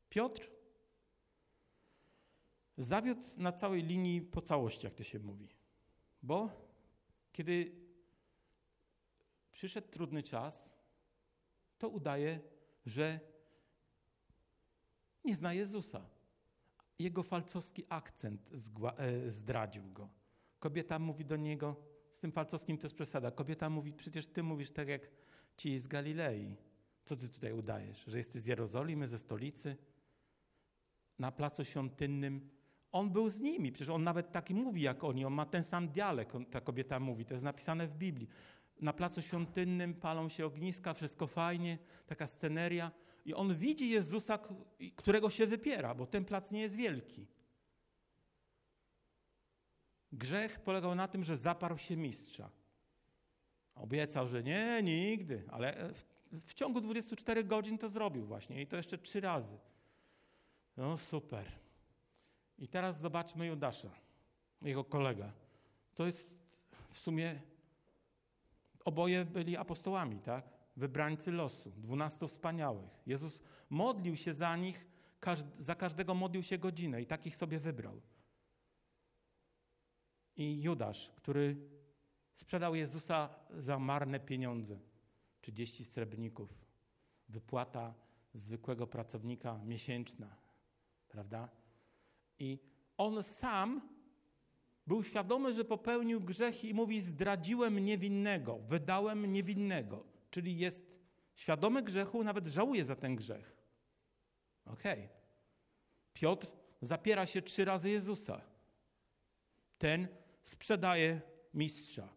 [0.09, 0.51] Piotr
[2.77, 5.49] zawiódł na całej linii po całości, jak to się mówi.
[6.23, 6.51] Bo
[7.33, 7.73] kiedy
[9.53, 10.74] przyszedł trudny czas,
[11.85, 12.41] to udaje,
[12.87, 13.21] że
[15.25, 16.07] nie zna Jezusa.
[16.99, 18.51] Jego falcowski akcent
[18.97, 20.09] e, zdradził go.
[20.59, 21.77] Kobieta mówi do niego,
[22.11, 25.11] z tym falcowskim to jest przesada, kobieta mówi, przecież ty mówisz tak jak
[25.57, 26.57] ci z Galilei.
[27.05, 28.05] Co ty tutaj udajesz?
[28.07, 29.77] Że jesteś z Jerozolimy, ze stolicy?
[31.19, 32.51] Na placu świątynnym.
[32.93, 35.89] On był z nimi, przecież on nawet taki mówi jak oni, on ma ten sam
[35.89, 38.29] dialekt, ta kobieta mówi, to jest napisane w Biblii.
[38.81, 42.91] Na placu świątynnym palą się ogniska, wszystko fajnie, taka sceneria.
[43.25, 44.39] I on widzi Jezusa,
[44.97, 47.27] którego się wypiera, bo ten plac nie jest wielki.
[50.13, 52.51] Grzech polegał na tym, że zaparł się mistrza.
[53.75, 56.05] Obiecał, że nie, nigdy, ale w,
[56.47, 59.59] w, ciągu 24 godzin to zrobił właśnie i to jeszcze trzy razy.
[60.77, 61.53] No super.
[62.59, 63.91] I teraz zobaczmy Judasza,
[64.63, 65.33] jego kolega.
[65.95, 66.39] To jest
[66.91, 67.41] w sumie
[68.85, 70.45] oboje byli apostołami, tak?
[70.77, 73.03] Wybrańcy losu, dwunastu wspaniałych.
[73.07, 74.87] Jezus modlił się za nich,
[75.59, 78.01] za każdego modlił się godzinę i takich sobie wybrał.
[80.37, 81.57] I Judasz, który
[82.35, 84.79] sprzedał Jezusa za marne pieniądze
[85.41, 86.55] 30 srebrników,
[87.29, 87.95] wypłata
[88.33, 90.37] zwykłego pracownika miesięczna,
[91.09, 91.49] prawda?
[92.39, 92.59] I
[92.97, 93.94] on sam
[94.87, 100.05] był świadomy, że popełnił grzech i mówi: Zdradziłem niewinnego, wydałem niewinnego.
[100.31, 100.95] Czyli jest
[101.35, 103.57] świadomy grzechu, nawet żałuje za ten grzech.
[104.65, 105.05] Okej.
[105.05, 105.09] Okay.
[106.13, 106.47] Piotr
[106.83, 108.41] zapiera się trzy razy Jezusa.
[109.79, 110.09] Ten
[110.43, 111.21] sprzedaje
[111.55, 112.09] mistrza.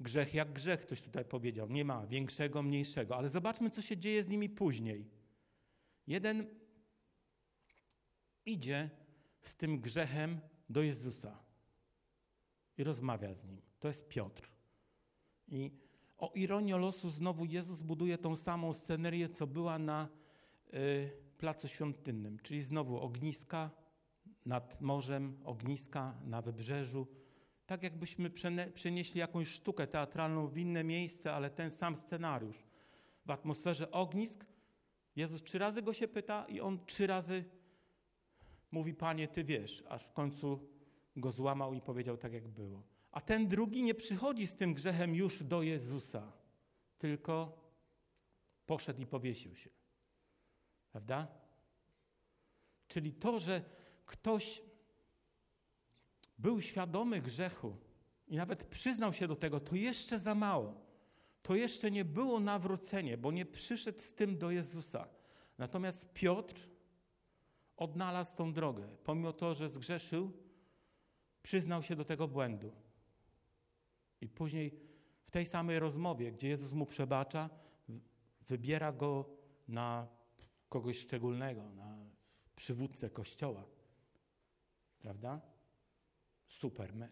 [0.00, 1.70] Grzech jak grzech, ktoś tutaj powiedział.
[1.70, 3.16] Nie ma większego, mniejszego.
[3.16, 5.10] Ale zobaczmy, co się dzieje z nimi później.
[6.06, 6.46] Jeden
[8.46, 8.90] idzie
[9.42, 11.43] z tym grzechem do Jezusa
[12.78, 13.60] i rozmawia z nim.
[13.80, 14.48] To jest Piotr.
[15.48, 15.70] I
[16.18, 20.08] o ironię losu znowu Jezus buduje tą samą scenerię, co była na
[20.74, 23.70] y, placu świątynnym, czyli znowu ogniska
[24.46, 27.06] nad morzem, ogniska na wybrzeżu.
[27.66, 28.30] Tak jakbyśmy
[28.74, 32.64] przenieśli jakąś sztukę teatralną w inne miejsce, ale ten sam scenariusz.
[33.26, 34.46] W atmosferze ognisk
[35.16, 37.44] Jezus trzy razy go się pyta i on trzy razy
[38.70, 40.60] mówi, Panie, Ty wiesz, aż w końcu
[41.16, 42.82] go złamał i powiedział tak, jak było.
[43.12, 46.32] A ten drugi nie przychodzi z tym grzechem już do Jezusa,
[46.98, 47.58] tylko
[48.66, 49.70] poszedł i powiesił się.
[50.92, 51.28] Prawda?
[52.88, 53.62] Czyli to, że
[54.06, 54.62] ktoś
[56.38, 57.76] był świadomy grzechu
[58.26, 60.84] i nawet przyznał się do tego, to jeszcze za mało.
[61.42, 65.08] To jeszcze nie było nawrócenie, bo nie przyszedł z tym do Jezusa.
[65.58, 66.68] Natomiast Piotr
[67.76, 68.88] odnalazł tą drogę.
[69.04, 70.32] Pomimo to, że zgrzeszył,
[71.44, 72.72] przyznał się do tego błędu.
[74.20, 74.80] I później
[75.24, 77.50] w tej samej rozmowie, gdzie Jezus mu przebacza,
[78.48, 79.30] wybiera go
[79.68, 80.08] na
[80.68, 81.96] kogoś szczególnego, na
[82.56, 83.64] przywódcę kościoła.
[84.98, 85.40] Prawda?
[86.46, 87.10] Superman.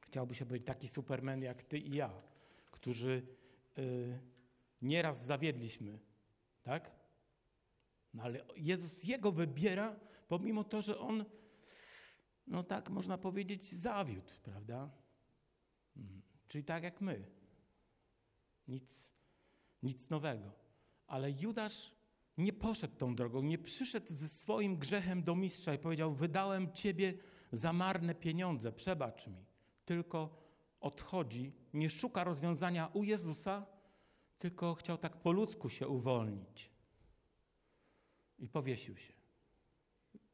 [0.00, 2.22] Chciałby się być taki superman jak ty i ja,
[2.70, 3.26] którzy
[3.76, 4.18] yy,
[4.82, 5.98] nieraz zawiedliśmy,
[6.62, 6.90] tak?
[8.14, 9.96] No ale Jezus jego wybiera,
[10.28, 11.24] pomimo to, że on,
[12.46, 14.90] no tak można powiedzieć, zawiódł, prawda?
[15.96, 16.22] Mhm.
[16.48, 17.24] Czyli tak jak my.
[18.68, 19.12] Nic,
[19.82, 20.52] nic nowego.
[21.06, 21.94] Ale Judasz
[22.38, 27.14] nie poszedł tą drogą, nie przyszedł ze swoim grzechem do mistrza i powiedział: Wydałem ciebie
[27.52, 29.44] za marne pieniądze, przebacz mi.
[29.84, 30.44] Tylko
[30.80, 33.66] odchodzi, nie szuka rozwiązania u Jezusa,
[34.38, 36.70] tylko chciał tak po ludzku się uwolnić.
[38.38, 39.23] I powiesił się.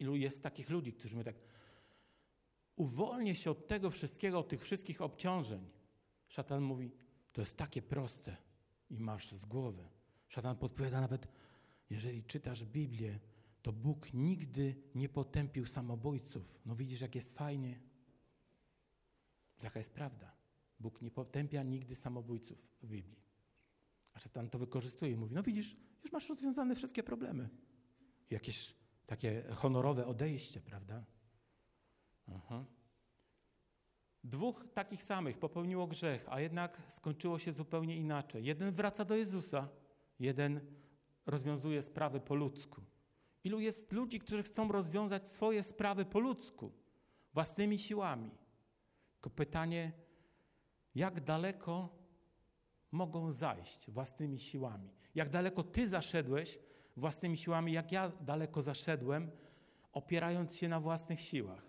[0.00, 1.36] Ilu jest takich ludzi, którzy my tak
[2.76, 5.70] uwolnię się od tego wszystkiego, od tych wszystkich obciążeń.
[6.28, 6.90] Szatan mówi,
[7.32, 8.36] to jest takie proste
[8.90, 9.88] i masz z głowy.
[10.28, 11.28] Szatan podpowiada nawet,
[11.90, 13.18] jeżeli czytasz Biblię,
[13.62, 16.60] to Bóg nigdy nie potępił samobójców.
[16.66, 17.80] No widzisz, jak jest fajnie.
[19.62, 20.32] Jaka jest prawda?
[20.80, 23.20] Bóg nie potępia nigdy samobójców w Biblii.
[24.12, 27.48] A szatan to wykorzystuje i mówi, no widzisz, już masz rozwiązane wszystkie problemy.
[28.30, 28.74] Jakieś
[29.10, 31.04] takie honorowe odejście, prawda?
[32.34, 32.64] Aha.
[34.24, 38.44] Dwóch takich samych popełniło grzech, a jednak skończyło się zupełnie inaczej.
[38.44, 39.68] Jeden wraca do Jezusa,
[40.18, 40.60] jeden
[41.26, 42.82] rozwiązuje sprawy po ludzku.
[43.44, 46.72] Ilu jest ludzi, którzy chcą rozwiązać swoje sprawy po ludzku,
[47.34, 48.30] własnymi siłami?
[49.14, 49.92] Tylko pytanie,
[50.94, 51.88] jak daleko
[52.90, 54.90] mogą zajść własnymi siłami?
[55.14, 56.58] Jak daleko ty zaszedłeś
[56.96, 59.30] własnymi siłami, jak ja daleko zaszedłem,
[59.92, 61.62] opierając się na własnych siłach?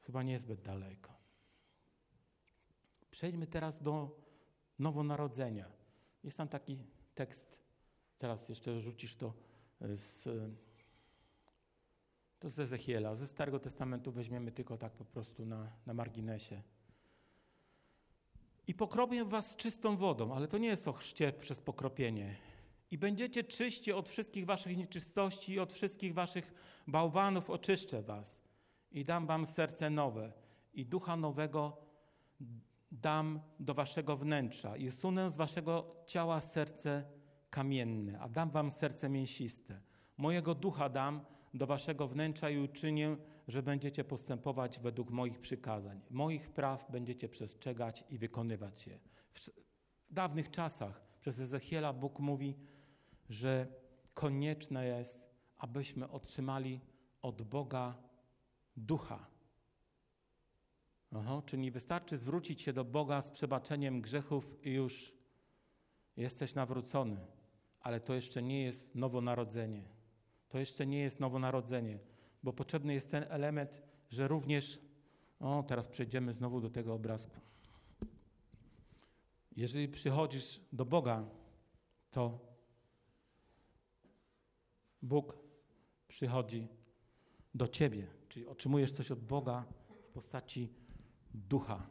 [0.00, 1.12] Chyba niezbyt daleko.
[3.10, 4.20] Przejdźmy teraz do
[4.78, 5.66] nowonarodzenia.
[6.24, 6.78] Jest tam taki
[7.14, 7.58] tekst,
[8.18, 9.34] teraz jeszcze rzucisz to
[9.80, 10.28] z,
[12.38, 13.14] to z Ezechiela.
[13.14, 16.62] Ze Starego Testamentu weźmiemy tylko tak po prostu na, na marginesie.
[18.66, 22.36] I pokropię was czystą wodą, ale to nie jest o chrzcie przez pokropienie.
[22.90, 26.54] I będziecie czyści od wszystkich waszych nieczystości i od wszystkich waszych
[26.86, 28.40] bałwanów oczyszczę was.
[28.92, 30.32] I dam wam serce nowe
[30.74, 31.76] i ducha nowego
[32.92, 37.04] dam do waszego wnętrza i usunę z waszego ciała serce
[37.50, 39.80] kamienne, a dam wam serce mięsiste.
[40.16, 41.20] Mojego ducha dam
[41.54, 43.16] do waszego wnętrza i uczynię,
[43.48, 46.00] że będziecie postępować według moich przykazań.
[46.10, 48.98] Moich praw będziecie przestrzegać i wykonywać je.
[50.10, 52.54] W dawnych czasach przez Ezechiela Bóg mówi,
[53.28, 53.66] że
[54.14, 55.20] konieczne jest,
[55.58, 56.80] abyśmy otrzymali
[57.22, 57.94] od Boga
[58.76, 59.26] ducha.
[61.16, 65.14] Aha, czyli wystarczy zwrócić się do Boga z przebaczeniem grzechów i już
[66.16, 67.26] jesteś nawrócony,
[67.80, 69.82] ale to jeszcze nie jest nowonarodzenie.
[70.48, 71.98] To jeszcze nie jest nowonarodzenie,
[72.42, 74.78] bo potrzebny jest ten element, że również,
[75.40, 77.47] o teraz przejdziemy znowu do tego obrazku.
[79.58, 81.24] Jeżeli przychodzisz do Boga,
[82.10, 82.38] to
[85.02, 85.38] Bóg
[86.08, 86.68] przychodzi
[87.54, 89.64] do ciebie, czyli otrzymujesz coś od Boga
[90.02, 90.72] w postaci
[91.34, 91.86] ducha.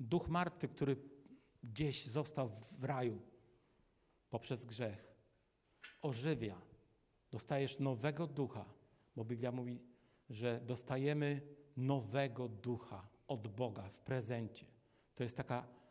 [0.00, 0.96] Duch martwy, który
[1.64, 3.22] gdzieś został w raju
[4.30, 5.14] poprzez grzech,
[6.02, 6.60] ożywia.
[7.30, 8.64] Dostajesz nowego ducha,
[9.16, 9.80] bo Biblia mówi,
[10.30, 11.40] że dostajemy
[11.76, 14.66] nowego ducha od Boga w prezencie.
[15.14, 15.81] To jest taka,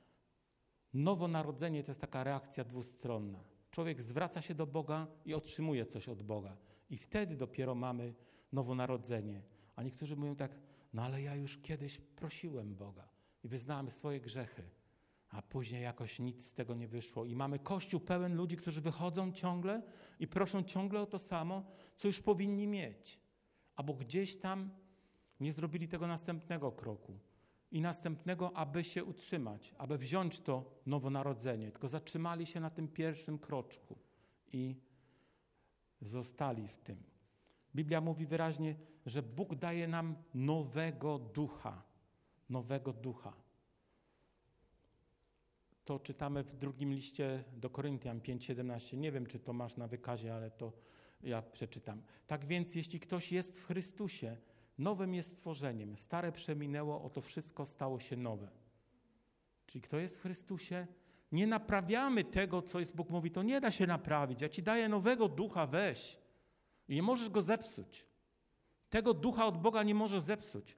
[0.93, 3.39] nowonarodzenie to jest taka reakcja dwustronna.
[3.71, 6.57] Człowiek zwraca się do Boga i otrzymuje coś od Boga.
[6.89, 8.13] I wtedy dopiero mamy
[8.51, 9.41] nowonarodzenie.
[9.75, 10.51] A niektórzy mówią tak,
[10.93, 13.09] no ale ja już kiedyś prosiłem Boga
[13.43, 14.63] i wyznałem swoje grzechy,
[15.29, 17.25] a później jakoś nic z tego nie wyszło.
[17.25, 19.81] I mamy kościół pełen ludzi, którzy wychodzą ciągle
[20.19, 21.63] i proszą ciągle o to samo,
[21.95, 23.19] co już powinni mieć.
[23.75, 24.69] Albo gdzieś tam
[25.39, 27.19] nie zrobili tego następnego kroku
[27.72, 33.39] i następnego, aby się utrzymać, aby wziąć to nowonarodzenie, tylko zatrzymali się na tym pierwszym
[33.39, 33.97] kroczku
[34.53, 34.76] i
[36.01, 37.03] zostali w tym.
[37.76, 41.84] Biblia mówi wyraźnie, że Bóg daje nam nowego ducha.
[42.49, 43.34] Nowego ducha.
[45.86, 48.97] To czytamy w drugim liście do Koryntian 5:17.
[48.97, 50.74] Nie wiem, czy to masz na wykazie, ale to
[51.24, 52.01] ja przeczytam.
[52.28, 54.38] Tak więc, jeśli ktoś jest w Chrystusie,
[54.82, 55.97] nowym jest stworzeniem.
[55.97, 58.47] Stare przeminęło, oto wszystko stało się nowe.
[59.65, 60.88] Czyli kto jest w Chrystusie,
[61.32, 64.41] nie naprawiamy tego, co jest Bóg mówi, to nie da się naprawić.
[64.41, 66.17] Ja ci daję nowego ducha, weź.
[66.88, 68.05] I nie możesz go zepsuć.
[68.89, 70.77] Tego ducha od Boga nie możesz zepsuć,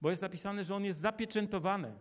[0.00, 1.92] bo jest napisane, że on jest zapieczętowany.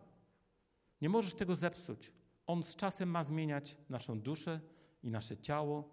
[1.02, 2.12] Nie możesz tego zepsuć.
[2.47, 4.60] On z czasem ma zmieniać naszą duszę
[5.04, 5.89] i nasze ciało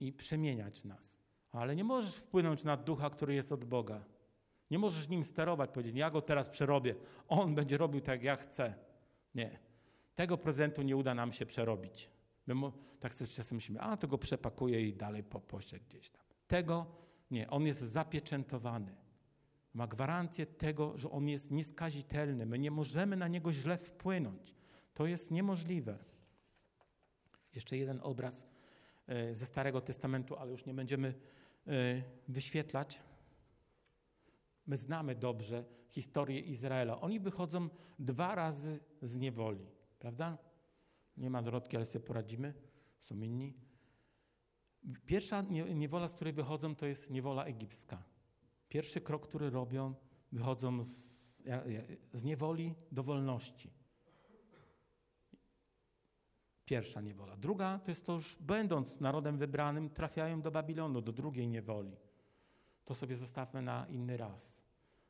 [0.00, 1.18] i przemieniać nas.
[1.52, 4.04] Ale nie możesz wpłynąć na ducha, który jest od Boga.
[4.70, 6.94] Nie możesz nim sterować, powiedzieć, ja go teraz przerobię,
[7.28, 8.74] on będzie robił tak, jak ja chcę.
[9.34, 9.58] Nie.
[10.14, 12.10] Tego prezentu nie uda nam się przerobić.
[12.46, 12.54] My
[13.00, 16.22] tak sobie czasem myślimy, a to go przepakuję i dalej po poście gdzieś tam.
[16.46, 16.86] Tego
[17.30, 18.94] nie, on jest zapieczętowany.
[19.74, 22.46] Ma gwarancję tego, że on jest nieskazitelny.
[22.46, 24.54] My nie możemy na niego źle wpłynąć.
[24.94, 25.98] To jest niemożliwe.
[27.54, 28.46] Jeszcze jeden obraz
[29.06, 31.14] e, ze Starego Testamentu, ale już nie będziemy
[31.66, 31.72] e,
[32.28, 33.00] wyświetlać.
[34.68, 37.00] My znamy dobrze historię Izraela.
[37.00, 39.66] Oni wychodzą dwa razy z niewoli,
[39.98, 40.38] prawda?
[41.16, 42.54] Nie ma Dorotki, ale sobie poradzimy.
[43.00, 43.54] Są inni.
[45.06, 45.42] Pierwsza
[45.74, 48.02] niewola, z której wychodzą, to jest niewola egipska.
[48.68, 49.94] Pierwszy krok, który robią,
[50.32, 51.18] wychodzą z,
[52.12, 53.70] z niewoli do wolności.
[56.64, 57.36] Pierwsza niewola.
[57.36, 61.96] Druga to jest to już, będąc narodem wybranym, trafiają do Babilonu, do drugiej niewoli.
[62.88, 64.62] To sobie zostawmy na inny raz.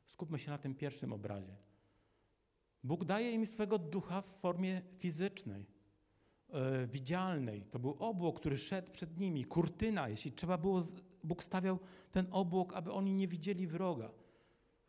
[0.05, 1.55] Skupmy się na tym pierwszym obrazie.
[2.83, 5.65] Bóg daje im swego ducha w formie fizycznej
[6.49, 7.65] e, widzialnej.
[7.65, 10.09] To był obłok, który szedł przed nimi, kurtyna.
[10.09, 10.83] Jeśli trzeba było,
[11.23, 11.79] Bóg stawiał
[12.11, 14.11] ten obłok, aby oni nie widzieli wroga.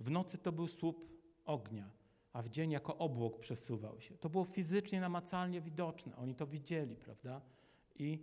[0.00, 1.08] W nocy to był słup
[1.44, 1.90] ognia,
[2.32, 4.16] a w dzień jako obłok przesuwał się.
[4.16, 6.16] To było fizycznie, namacalnie widoczne.
[6.16, 7.40] Oni to widzieli, prawda?
[7.98, 8.18] I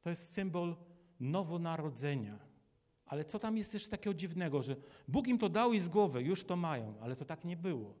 [0.00, 0.76] to jest symbol
[1.20, 2.53] nowonarodzenia.
[3.06, 4.76] Ale co tam jest jeszcze takiego dziwnego, że
[5.08, 7.94] Bóg im to dał i z głowy, już to mają, ale to tak nie było.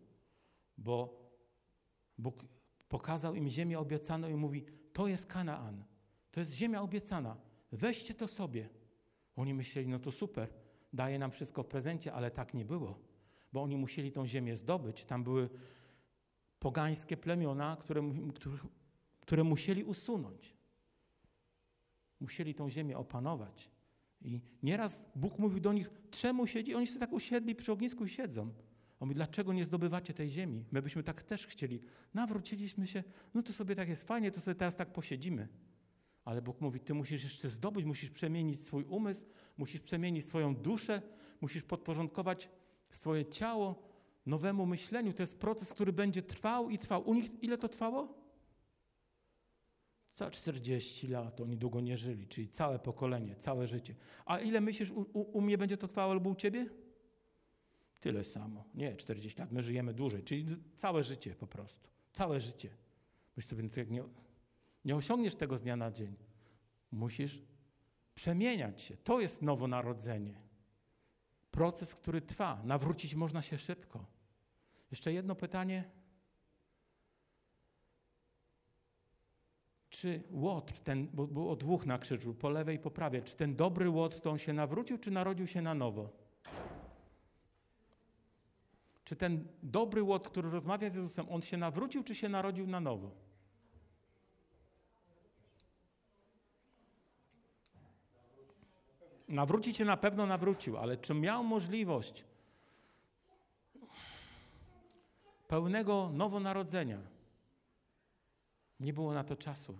[0.78, 1.20] Bo
[2.18, 2.44] Bóg
[2.88, 5.84] pokazał im ziemię obiecaną i mówi: To jest Kanaan,
[6.30, 7.36] to jest ziemia obiecana,
[7.72, 8.68] weźcie to sobie.
[9.36, 10.48] Oni myśleli: No to super,
[10.92, 12.98] daje nam wszystko w prezencie, ale tak nie było,
[13.52, 15.04] bo oni musieli tą ziemię zdobyć.
[15.04, 15.48] Tam były
[16.58, 18.02] pogańskie plemiona, które,
[18.34, 18.56] które,
[19.20, 20.54] które musieli usunąć.
[22.20, 23.73] Musieli tą ziemię opanować.
[24.24, 26.74] I nieraz Bóg mówił do nich, czemu siedzi?
[26.74, 28.42] Oni sobie tak usiedli przy ognisku i siedzą.
[29.00, 30.64] On mówi, dlaczego nie zdobywacie tej ziemi?
[30.72, 31.80] My byśmy tak też chcieli.
[32.14, 33.04] Nawróciliśmy się,
[33.34, 35.48] no to sobie tak jest fajnie, to sobie teraz tak posiedzimy.
[36.24, 39.24] Ale Bóg mówi, ty musisz jeszcze zdobyć, musisz przemienić swój umysł,
[39.56, 41.02] musisz przemienić swoją duszę,
[41.40, 42.50] musisz podporządkować
[42.90, 43.88] swoje ciało
[44.26, 45.12] nowemu myśleniu.
[45.12, 47.08] To jest proces, który będzie trwał i trwał.
[47.08, 48.23] U nich ile to trwało?
[50.14, 53.94] Za 40 lat oni długo nie żyli, czyli całe pokolenie, całe życie.
[54.26, 56.66] A ile myślisz, u, u, u mnie będzie to trwało albo u ciebie?
[58.00, 58.64] Tyle samo.
[58.74, 59.52] Nie, 40 lat.
[59.52, 60.46] My żyjemy dłużej, czyli
[60.76, 61.88] całe życie po prostu.
[62.12, 62.68] Całe życie.
[63.36, 64.04] Myślisz sobie, no nie,
[64.84, 66.14] nie osiągniesz tego z dnia na dzień.
[66.92, 67.42] Musisz
[68.14, 68.96] przemieniać się.
[68.96, 70.40] To jest nowonarodzenie.
[71.50, 72.62] Proces, który trwa.
[72.64, 74.06] Nawrócić można się szybko.
[74.90, 75.84] Jeszcze jedno pytanie.
[79.94, 83.56] Czy Łotr, ten, bo było dwóch na krzyżu, po lewej i po prawej, czy ten
[83.56, 86.08] dobry Łotr to on się nawrócił, czy narodził się na nowo?
[89.04, 92.80] Czy ten dobry Łotr, który rozmawia z Jezusem, on się nawrócił, czy się narodził na
[92.80, 93.10] nowo?
[99.28, 102.24] Nawrócić się na pewno nawrócił, ale czy miał możliwość
[105.48, 107.13] pełnego nowonarodzenia?
[108.80, 109.78] Nie było na to czasu,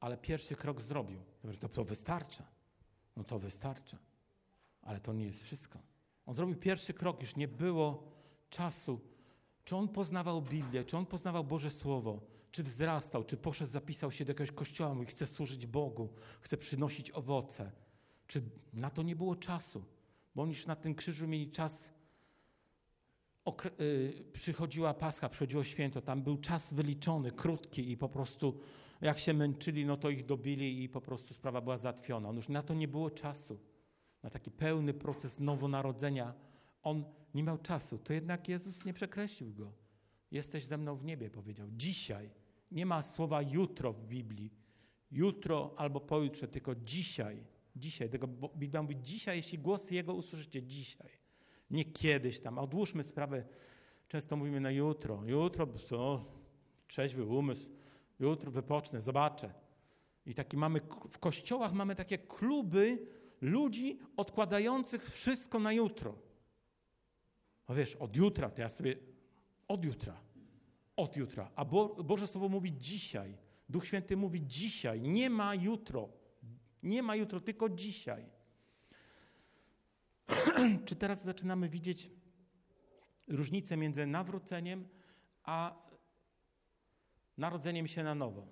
[0.00, 1.20] ale pierwszy krok zrobił.
[1.60, 2.44] To, to wystarcza.
[3.16, 3.98] No to wystarcza.
[4.82, 5.78] Ale to nie jest wszystko.
[6.26, 8.12] On zrobił pierwszy krok, już nie było
[8.50, 9.00] czasu.
[9.64, 14.24] Czy on poznawał Biblię, czy on poznawał Boże Słowo, czy wzrastał, czy poszedł, zapisał się
[14.24, 16.08] do jakiegoś kościoła, mówi, chce służyć Bogu,
[16.40, 17.72] chce przynosić owoce.
[18.26, 18.42] Czy
[18.72, 19.84] na to nie było czasu?
[20.34, 21.90] Bo oni już na tym krzyżu mieli czas,
[24.32, 28.60] przychodziła Pascha, przychodziło święto, tam był czas wyliczony, krótki i po prostu
[29.00, 32.28] jak się męczyli, no to ich dobili i po prostu sprawa była załatwiona.
[32.28, 33.60] On już na to nie było czasu,
[34.22, 36.34] na taki pełny proces nowonarodzenia.
[36.82, 39.72] On nie miał czasu, to jednak Jezus nie przekreślił go.
[40.30, 41.68] Jesteś ze mną w niebie, powiedział.
[41.72, 42.30] Dzisiaj.
[42.70, 44.50] Nie ma słowa jutro w Biblii.
[45.10, 47.44] Jutro albo pojutrze, tylko dzisiaj.
[47.76, 48.10] Dzisiaj.
[48.10, 51.23] Tego Biblia mówi dzisiaj, jeśli głos Jego usłyszycie dzisiaj.
[51.70, 52.58] Nie kiedyś tam.
[52.58, 53.44] Odłóżmy sprawę.
[54.08, 55.22] Często mówimy na jutro.
[55.26, 56.24] Jutro, co?
[56.86, 57.68] Trzeźwy umysł.
[58.20, 59.54] Jutro wypocznę, zobaczę.
[60.26, 63.06] I taki mamy, w kościołach mamy takie kluby
[63.40, 66.18] ludzi odkładających wszystko na jutro.
[67.66, 68.96] A wiesz, od jutra to ja sobie,
[69.68, 70.20] od jutra,
[70.96, 71.50] od jutra.
[71.56, 73.36] A Bo, Boże Słowo mówi dzisiaj.
[73.68, 75.00] Duch Święty mówi dzisiaj.
[75.00, 76.08] Nie ma jutro.
[76.82, 78.26] Nie ma jutro, tylko dzisiaj.
[80.86, 82.10] Czy teraz zaczynamy widzieć
[83.28, 84.88] różnicę między nawróceniem
[85.42, 85.84] a
[87.38, 88.46] narodzeniem się na nowo?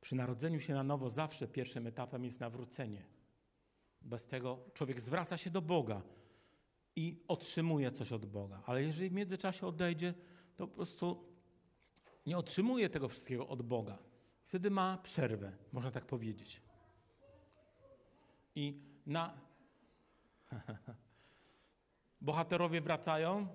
[0.00, 3.04] Przy narodzeniu się na nowo zawsze pierwszym etapem jest nawrócenie.
[4.02, 6.02] Bez tego człowiek zwraca się do Boga
[6.96, 8.62] i otrzymuje coś od Boga.
[8.66, 10.14] Ale jeżeli w międzyczasie odejdzie,
[10.56, 11.24] to po prostu
[12.26, 13.98] nie otrzymuje tego wszystkiego od Boga.
[14.46, 16.62] Wtedy ma przerwę, można tak powiedzieć.
[18.54, 19.34] I na.
[22.20, 23.48] Bohaterowie wracają.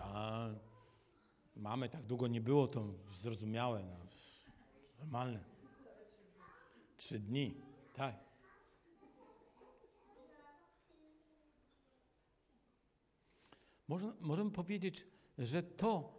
[0.00, 0.48] A
[1.56, 3.82] mamy tak długo nie było, to zrozumiałe.
[3.82, 3.96] No.
[4.98, 5.40] Normalne.
[6.96, 7.54] Trzy dni,
[7.94, 8.14] tak.
[14.20, 15.06] Możemy powiedzieć,
[15.38, 16.14] że to,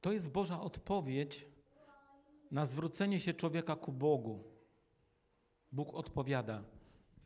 [0.00, 1.46] to jest Boża odpowiedź
[2.50, 4.53] na zwrócenie się człowieka ku Bogu.
[5.74, 6.62] Bóg odpowiada.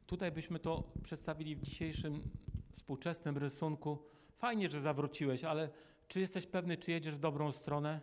[0.06, 2.30] Tutaj byśmy to przedstawili w dzisiejszym
[2.76, 3.98] współczesnym rysunku.
[4.36, 5.70] Fajnie, że zawróciłeś, ale
[6.08, 8.00] czy jesteś pewny, czy jedziesz w dobrą stronę?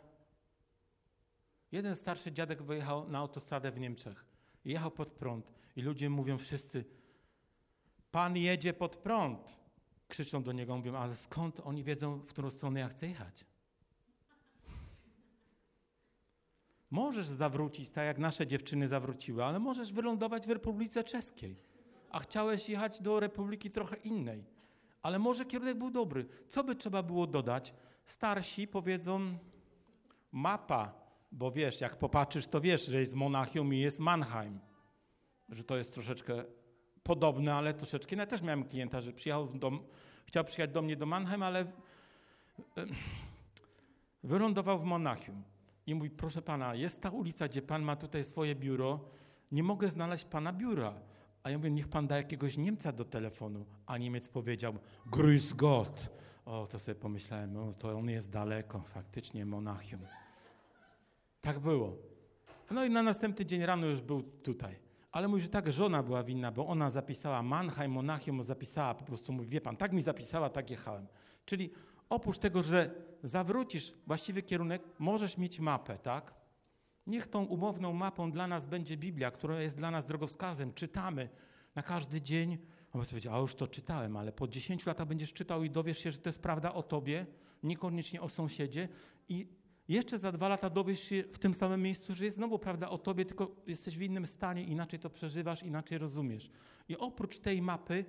[1.72, 4.26] Jeden starszy dziadek wyjechał na autostradę w Niemczech.
[4.66, 6.86] Jechał pod prąd i ludzie mówią wszyscy,
[8.12, 9.56] pan jedzie pod prąd.
[10.08, 13.46] Krzyczą do niego, mówią, ale skąd oni wiedzą, w którą stronę ja chcę jechać?
[16.96, 21.56] Możesz zawrócić, tak jak nasze dziewczyny zawróciły, ale możesz wylądować w Republice Czeskiej.
[22.10, 24.44] A chciałeś jechać do Republiki trochę innej.
[25.02, 26.26] Ale może kierunek był dobry.
[26.50, 27.74] Co by trzeba było dodać?
[28.06, 29.38] Starsi powiedzą
[30.32, 30.94] mapa,
[31.32, 34.60] bo wiesz, jak popatrzysz, to wiesz, że jest Monachium i jest Mannheim.
[35.50, 36.44] Że to jest troszeczkę
[37.04, 38.16] podobne, ale troszeczkę.
[38.16, 39.72] Ja też miałem klienta, że przyjechał do,
[40.26, 41.66] chciał przyjechać do mnie do Mannheim, ale
[44.24, 45.55] wylądował w Monachium.
[45.88, 49.00] I mówi, proszę pana, jest ta ulica, gdzie pan ma tutaj swoje biuro,
[49.52, 50.94] nie mogę znaleźć pana biura.
[51.44, 53.66] A ja mówię, niech pan da jakiegoś Niemca do telefonu.
[53.86, 54.74] A Niemiec powiedział,
[55.12, 56.10] grüß Gott.
[56.46, 60.02] O, to sobie pomyślałem, o, to on jest daleko, faktycznie Monachium.
[61.42, 61.98] Tak było.
[62.72, 64.76] No i na następny dzień rano już był tutaj.
[65.12, 69.34] Ale mówi, że tak żona była winna, bo ona zapisała Mannheim, Monachium, zapisała, po prostu
[69.34, 71.08] mówi, wie pan, tak mi zapisała, tak jechałem.
[71.46, 71.70] Czyli
[72.10, 76.34] oprócz tego, że zawrócisz właściwy kierunek, możesz mieć mapę, tak?
[77.08, 80.74] Niech tą umowną mapą dla nas będzie Biblia, która jest dla nas drogowskazem.
[80.74, 81.30] Czytamy
[81.76, 82.58] na każdy dzień.
[82.94, 86.12] On powiedział, a już to czytałem, ale po 10 latach będziesz czytał i dowiesz się,
[86.12, 87.26] że to jest prawda o tobie,
[87.64, 88.88] niekoniecznie o sąsiedzie.
[89.30, 89.48] I
[89.88, 92.98] jeszcze za dwa lata dowiesz się w tym samym miejscu, że jest znowu prawda o
[92.98, 96.50] tobie, tylko jesteś w innym stanie, inaczej to przeżywasz, inaczej rozumiesz.
[96.90, 98.06] I oprócz tej mapy,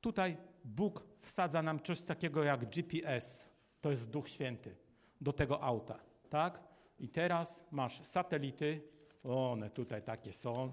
[0.00, 3.44] tutaj Bóg wsadza nam coś takiego jak GPS.
[3.80, 4.76] To jest Duch Święty
[5.20, 5.98] do tego auta,
[6.30, 6.62] tak?
[6.98, 8.80] I teraz masz satelity,
[9.24, 10.72] one tutaj takie są,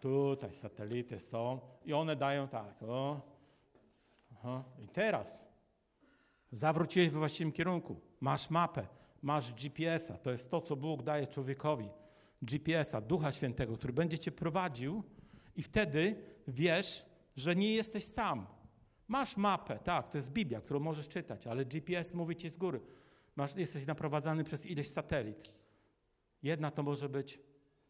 [0.00, 3.20] tutaj satelity są i one dają tak, o.
[4.34, 4.64] Aha.
[4.78, 5.38] I teraz
[6.52, 8.86] zawróciłeś we właściwym kierunku, masz mapę,
[9.22, 11.88] masz GPS-a, to jest to, co Bóg daje człowiekowi.
[12.42, 15.02] GPS-a, Ducha Świętego, który będzie cię prowadził
[15.56, 16.16] i wtedy
[16.48, 18.46] wiesz, że nie jesteś sam.
[19.08, 22.80] Masz mapę, tak, to jest Biblia, którą możesz czytać, ale GPS mówi ci z góry.
[23.36, 25.52] Masz, jesteś naprowadzany przez ileś satelit.
[26.42, 27.40] Jedna to może być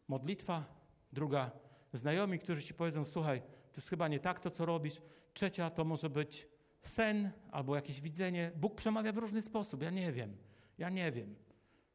[0.07, 0.65] modlitwa,
[1.13, 1.51] druga
[1.93, 5.01] znajomi, którzy ci powiedzą, słuchaj, to jest chyba nie tak to, co robisz.
[5.33, 6.47] Trzecia to może być
[6.81, 8.51] sen albo jakieś widzenie.
[8.55, 10.37] Bóg przemawia w różny sposób, ja nie wiem,
[10.77, 11.35] ja nie wiem.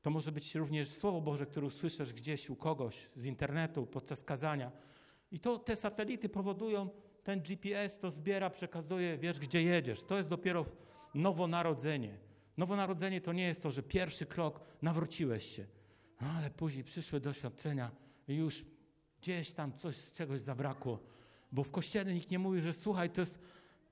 [0.02, 4.72] To może być również Słowo Boże, które usłyszysz gdzieś u kogoś z internetu podczas kazania.
[5.30, 6.88] I to te satelity powodują
[7.24, 10.04] ten GPS to zbiera, przekazuje, wiesz gdzie jedziesz.
[10.04, 10.66] To jest dopiero
[11.14, 12.18] nowonarodzenie.
[12.56, 15.66] Nowonarodzenie to nie jest to, że pierwszy krok nawróciłeś się,
[16.20, 17.90] no, ale później przyszły doświadczenia
[18.28, 18.64] i już
[19.20, 20.98] gdzieś tam coś z czegoś zabrakło.
[21.52, 23.38] Bo w kościele nikt nie mówi, że słuchaj, to jest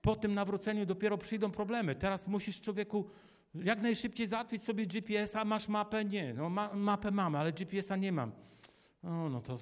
[0.02, 1.94] po tym nawróceniu dopiero przyjdą problemy.
[1.94, 3.10] Teraz musisz człowieku
[3.54, 6.04] jak najszybciej załatwić sobie GPS-a, masz mapę?
[6.04, 6.34] Nie.
[6.34, 8.32] No, ma, mapę mamy, ale GPS-a nie mam.
[9.02, 9.58] No, no, to,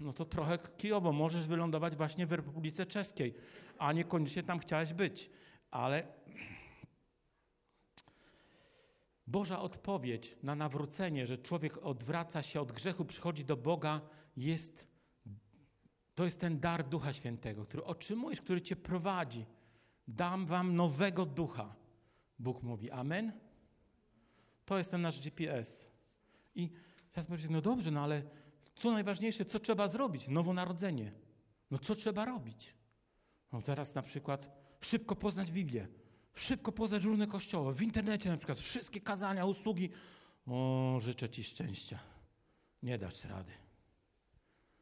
[0.00, 1.12] no to trochę kijowo.
[1.12, 3.34] Możesz wylądować właśnie w Republice Czeskiej,
[3.78, 5.30] a niekoniecznie tam chciałeś być.
[5.70, 6.06] Ale
[9.26, 14.00] Boża odpowiedź na nawrócenie, że człowiek odwraca się od grzechu, przychodzi do Boga,
[14.36, 14.86] jest,
[16.14, 19.46] to jest ten dar Ducha Świętego, który otrzymujesz, który cię prowadzi.
[20.08, 21.74] Dam wam nowego ducha.
[22.38, 23.32] Bóg mówi Amen.
[24.64, 25.88] To jest ten nasz GPS.
[26.54, 26.70] I
[27.12, 28.22] teraz powiecie, no dobrze, no ale
[28.78, 30.28] co najważniejsze, co trzeba zrobić?
[30.28, 31.12] Nowonarodzenie.
[31.70, 32.74] No co trzeba robić?
[33.52, 34.50] No teraz na przykład
[34.80, 35.88] szybko poznać Biblię,
[36.34, 39.90] szybko poznać różne kościoły, w internecie na przykład wszystkie kazania, usługi.
[40.46, 41.98] O, życzę Ci szczęścia.
[42.82, 43.52] Nie dasz rady.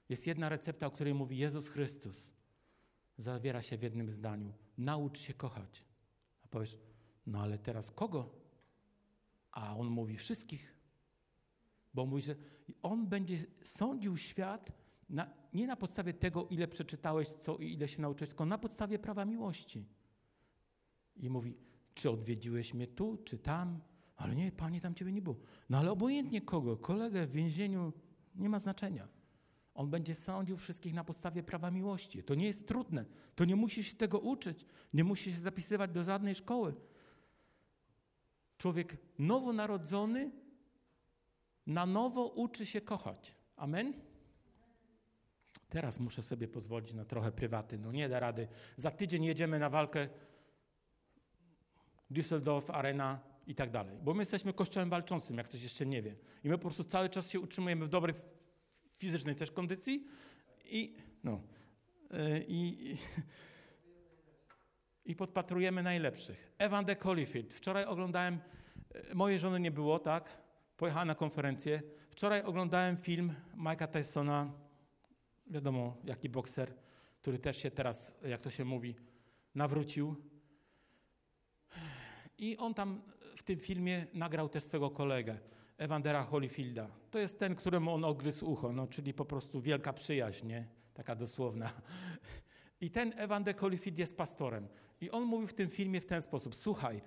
[0.08, 2.30] Jest jedna recepta, o której mówi Jezus Chrystus.
[3.18, 4.52] Zawiera się w jednym zdaniu.
[4.78, 5.84] Naucz się kochać.
[6.44, 6.78] A powiesz,
[7.26, 8.30] no ale teraz kogo?
[9.52, 10.74] A on mówi wszystkich.
[11.94, 12.34] Bo mówi, że
[12.82, 14.72] on będzie sądził świat
[15.08, 18.98] na, nie na podstawie tego, ile przeczytałeś, co i ile się nauczyłeś, tylko na podstawie
[18.98, 19.86] prawa miłości.
[21.16, 21.56] I mówi,
[21.94, 23.80] czy odwiedziłeś mnie tu, czy tam?
[24.16, 25.36] Ale nie, panie, tam ciebie nie było.
[25.70, 27.92] No ale obojętnie kogo, kolegę w więzieniu,
[28.34, 29.08] nie ma znaczenia.
[29.74, 32.22] On będzie sądził wszystkich na podstawie prawa miłości.
[32.22, 33.04] To nie jest trudne.
[33.34, 34.66] To nie musisz się tego uczyć.
[34.94, 36.74] Nie musisz się zapisywać do żadnej szkoły.
[38.58, 40.30] Człowiek nowonarodzony
[41.66, 43.34] na nowo uczy się kochać.
[43.56, 43.92] Amen?
[45.68, 47.78] Teraz muszę sobie pozwolić na trochę prywaty.
[47.78, 48.48] No nie da rady.
[48.76, 50.08] Za tydzień jedziemy na walkę
[52.10, 53.98] Düsseldorf, Arena i tak dalej.
[54.02, 56.16] Bo my jesteśmy kościołem walczącym, jak ktoś jeszcze nie wie.
[56.44, 58.14] I my po prostu cały czas się utrzymujemy w dobrej
[58.98, 60.06] fizycznej też kondycji
[60.64, 61.40] i no,
[62.12, 62.96] y, i,
[65.04, 66.52] i podpatrujemy najlepszych.
[66.58, 67.54] Evan de Holyfield.
[67.54, 68.40] Wczoraj oglądałem,
[69.10, 70.45] y, mojej żony nie było, tak?
[70.76, 71.82] Pojechała na konferencję.
[72.10, 74.52] Wczoraj oglądałem film Mike'a Tysona,
[75.46, 76.74] wiadomo, jaki bokser,
[77.22, 78.96] który też się teraz, jak to się mówi,
[79.54, 80.16] nawrócił.
[82.38, 83.02] I on tam
[83.36, 85.38] w tym filmie nagrał też swego kolegę,
[85.78, 86.88] Evandera Holyfielda.
[87.10, 90.66] To jest ten, któremu on ogryzł ucho, no, czyli po prostu wielka przyjaźń, nie?
[90.96, 91.70] taka dosłowna.
[92.80, 94.68] I ten Evander Holyfield jest pastorem.
[95.00, 97.02] I on mówił w tym filmie w ten sposób, słuchaj,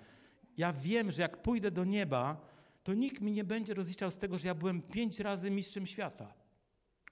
[0.56, 2.40] ja wiem, że jak pójdę do nieba,
[2.82, 6.34] to nikt mi nie będzie rozliczał z tego, że ja byłem pięć razy mistrzem świata.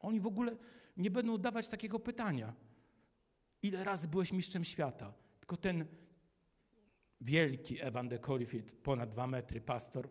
[0.00, 0.56] Oni w ogóle
[0.96, 2.54] nie będą dawać takiego pytania.
[3.62, 5.14] Ile razy byłeś mistrzem świata?
[5.40, 5.86] Tylko ten
[7.20, 10.08] wielki Evan de Holyfield, ponad dwa metry, pastor,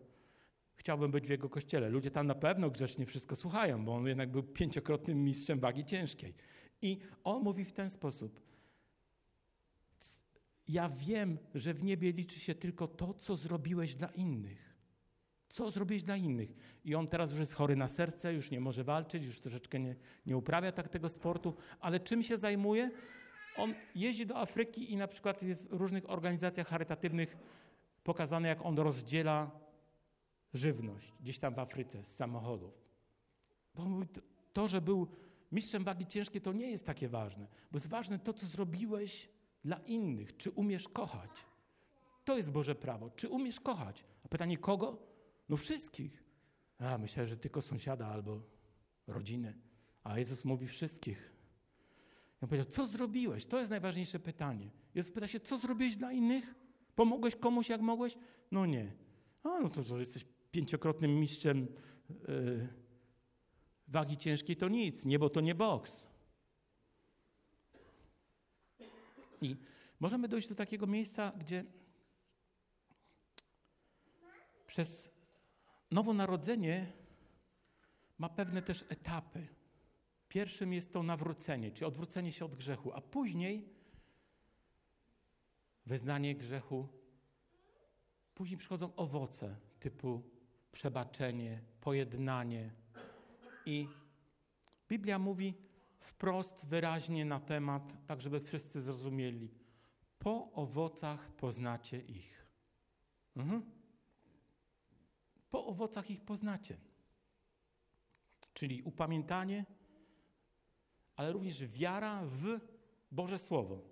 [0.74, 1.88] chciałbym być w jego kościele.
[1.88, 6.34] Ludzie tam na pewno grzecznie wszystko słuchają, bo on jednak był pięciokrotnym mistrzem wagi ciężkiej.
[6.82, 8.40] I on mówi w ten sposób.
[10.68, 14.67] Ja wiem, że w niebie liczy się tylko to, co zrobiłeś dla innych.
[15.48, 16.52] Co zrobiłeś dla innych?
[16.84, 19.96] I on teraz już jest chory na serce, już nie może walczyć, już troszeczkę nie,
[20.26, 22.90] nie uprawia tak tego sportu, ale czym się zajmuje?
[23.56, 27.36] On jeździ do Afryki i na przykład jest w różnych organizacjach charytatywnych
[28.04, 29.50] pokazane, jak on rozdziela
[30.54, 32.72] żywność gdzieś tam w Afryce z samochodów.
[33.74, 34.06] Bo on mówi,
[34.52, 35.08] to, że był
[35.52, 39.28] mistrzem wagi ciężkiej, to nie jest takie ważne, bo jest ważne to, co zrobiłeś
[39.64, 40.36] dla innych.
[40.36, 41.30] Czy umiesz kochać?
[42.24, 43.10] To jest Boże prawo.
[43.10, 44.04] Czy umiesz kochać?
[44.24, 45.07] A pytanie kogo?
[45.48, 46.24] No wszystkich.
[46.78, 48.42] A, myślę, że tylko sąsiada albo
[49.06, 49.54] rodziny.
[50.04, 51.32] A Jezus mówi wszystkich.
[52.40, 53.46] I on powiedział, co zrobiłeś?
[53.46, 54.70] To jest najważniejsze pytanie.
[54.94, 56.54] Jezus pyta się, co zrobiłeś dla innych?
[56.94, 58.18] Pomogłeś komuś jak mogłeś?
[58.50, 58.92] No nie.
[59.42, 61.66] A, no to, że jesteś pięciokrotnym mistrzem
[62.28, 62.68] yy,
[63.88, 65.04] wagi ciężkiej, to nic.
[65.04, 66.08] Niebo to nie boks.
[69.42, 69.56] I
[70.00, 71.64] możemy dojść do takiego miejsca, gdzie
[74.66, 75.17] przez
[75.90, 76.92] nowonarodzenie
[78.18, 79.46] ma pewne też etapy.
[80.28, 83.68] Pierwszym jest to nawrócenie, czyli odwrócenie się od grzechu, a później
[85.86, 86.88] wyznanie grzechu.
[88.34, 90.22] Później przychodzą owoce typu
[90.72, 92.70] przebaczenie, pojednanie.
[93.66, 93.88] I
[94.88, 95.54] Biblia mówi
[95.98, 99.50] wprost, wyraźnie na temat, tak żeby wszyscy zrozumieli.
[100.18, 102.46] Po owocach poznacie ich.
[103.36, 103.77] Mhm.
[105.50, 106.76] Po owocach ich poznacie.
[108.54, 109.64] Czyli upamiętanie,
[111.16, 112.60] ale również wiara w
[113.10, 113.82] Boże Słowo.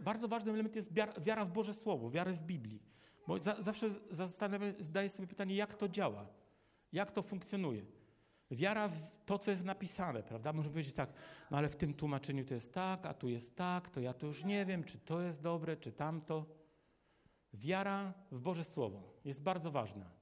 [0.00, 0.92] bardzo ważnym elementem jest
[1.24, 2.82] wiara, w Boże Słowo, wiara w Biblii.
[3.26, 4.72] Bo za, zawsze zastanawiam,
[5.08, 6.26] sobie pytanie, jak to działa,
[6.92, 7.82] jak to funkcjonuje.
[8.50, 10.52] Wiara w to, co jest napisane, prawda?
[10.52, 11.12] Możemy powiedzieć tak,
[11.50, 14.26] no ale w tym tłumaczeniu to jest tak, a tu jest tak, to ja to
[14.26, 16.46] już nie wiem, czy to jest dobre, czy tamto.
[17.54, 20.15] Wiara w Boże Słowo jest bardzo ważna.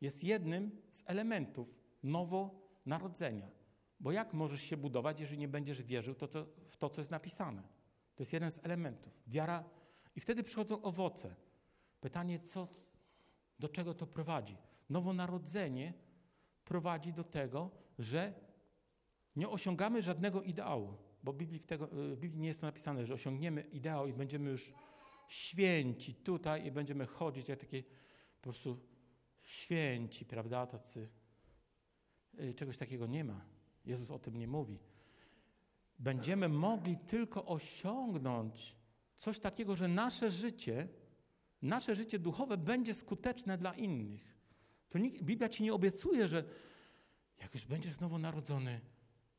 [0.00, 3.50] Jest jednym z elementów nowonarodzenia.
[4.00, 7.10] Bo jak możesz się budować, jeżeli nie będziesz wierzył to, to, w to, co jest
[7.10, 7.62] napisane?
[8.14, 9.22] To jest jeden z elementów.
[9.26, 9.64] Wiara.
[10.16, 11.34] I wtedy przychodzą owoce.
[12.00, 12.68] Pytanie, co,
[13.58, 14.56] do czego to prowadzi?
[14.90, 15.92] Nowonarodzenie
[16.64, 18.34] prowadzi do tego, że
[19.36, 23.14] nie osiągamy żadnego ideału, bo w Biblii, tego, w Biblii nie jest to napisane, że
[23.14, 24.72] osiągniemy ideał i będziemy już
[25.28, 28.80] święci tutaj i będziemy chodzić jak takie po prostu
[29.44, 31.08] święci, prawda, tacy.
[32.40, 33.44] Y, czegoś takiego nie ma.
[33.84, 34.78] Jezus o tym nie mówi.
[35.98, 38.76] Będziemy mogli tylko osiągnąć
[39.16, 40.88] coś takiego, że nasze życie,
[41.62, 44.34] nasze życie duchowe będzie skuteczne dla innych.
[44.88, 46.44] To nikt, Biblia ci nie obiecuje, że
[47.38, 48.80] jak już będziesz nowonarodzony,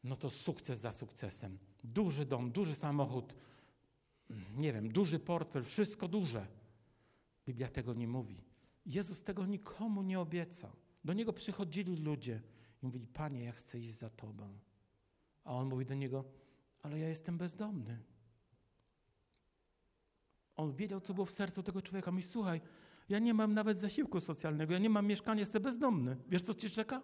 [0.04, 1.58] no to sukces za sukcesem.
[1.84, 3.34] Duży dom, duży samochód,
[4.56, 6.48] nie wiem, duży portfel, wszystko duże.
[7.46, 8.44] Biblia tego nie mówi.
[8.86, 10.72] Jezus tego nikomu nie obiecał.
[11.04, 12.42] Do Niego przychodzili ludzie
[12.84, 14.60] i mówili, Panie, ja chcę iść za Tobą.
[15.44, 16.24] A On mówi do niego,
[16.82, 18.00] ale ja jestem bezdomny.
[20.56, 22.12] On wiedział, co było w sercu tego człowieka.
[22.12, 22.62] Mówi, słuchaj,
[23.10, 26.18] ja nie mam nawet zasiłku socjalnego, ja nie mam mieszkania, jestem bezdomny.
[26.28, 27.02] Wiesz, co ci czeka?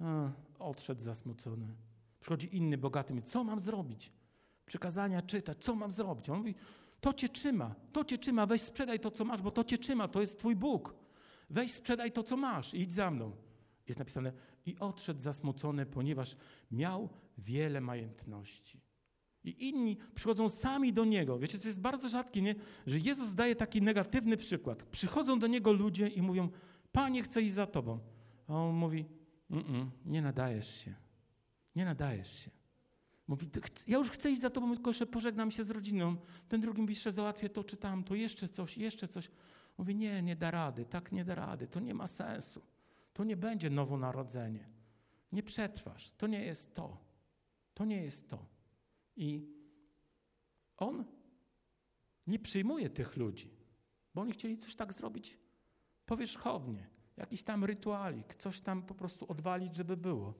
[0.00, 1.74] A, odszedł zasmucony.
[2.20, 4.12] Przychodzi inny bogaty, mówi, co mam zrobić?
[4.66, 6.28] Przykazania czytać, co mam zrobić?
[6.28, 6.54] On mówi,
[7.00, 10.08] to cię trzyma, to cię trzyma, weź sprzedaj to, co masz, bo to cię trzyma,
[10.08, 10.94] to jest twój Bóg.
[11.50, 13.32] Weź sprzedaj to, co masz i idź za mną.
[13.88, 14.32] Jest napisane,
[14.66, 16.36] i odszedł zasmucony, ponieważ
[16.70, 18.80] miał wiele majętności.
[19.44, 21.38] I inni przychodzą sami do Niego.
[21.38, 22.54] Wiecie, to jest bardzo rzadkie, nie?
[22.86, 24.82] że Jezus daje taki negatywny przykład.
[24.82, 26.48] Przychodzą do Niego ludzie i mówią,
[26.92, 27.98] Panie, chcę iść za Tobą.
[28.48, 29.06] A On mówi,
[29.50, 30.94] mm -mm, nie nadajesz się.
[31.76, 32.50] Nie nadajesz się.
[33.28, 33.50] Mówi,
[33.86, 36.16] ja już chcę iść za Tobą, tylko jeszcze pożegnam się z rodziną.
[36.48, 39.30] Ten drugi mówi, jeszcze załatwię to czy tamto, jeszcze coś, jeszcze coś.
[39.78, 42.62] Mówi, nie, nie da rady, tak nie da rady, to nie ma sensu.
[43.12, 44.68] To nie będzie nowonarodzenie.
[45.32, 46.10] Nie przetrwasz.
[46.10, 46.96] To nie jest to.
[47.74, 48.46] To nie jest to.
[49.16, 49.46] I
[50.76, 51.04] on
[52.26, 53.50] nie przyjmuje tych ludzi,
[54.14, 55.38] bo oni chcieli coś tak zrobić
[56.06, 60.34] powierzchownie, jakiś tam rytualik, coś tam po prostu odwalić, żeby było.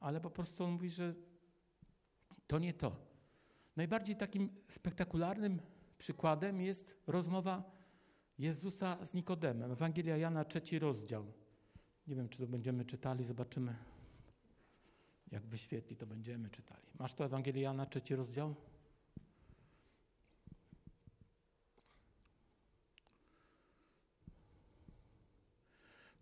[0.00, 1.14] Ale po prostu on mówi, że
[2.46, 2.96] to nie to.
[3.76, 5.60] Najbardziej takim spektakularnym
[5.98, 7.70] przykładem jest rozmowa
[8.38, 9.72] Jezusa z Nikodemem.
[9.72, 11.24] Ewangelia Jana, trzeci rozdział.
[12.06, 13.76] Nie wiem, czy to będziemy czytali, zobaczymy.
[15.30, 16.86] Jak wyświetli, to będziemy czytali.
[16.98, 18.54] Masz to Ewangelię Jana, trzeci rozdział?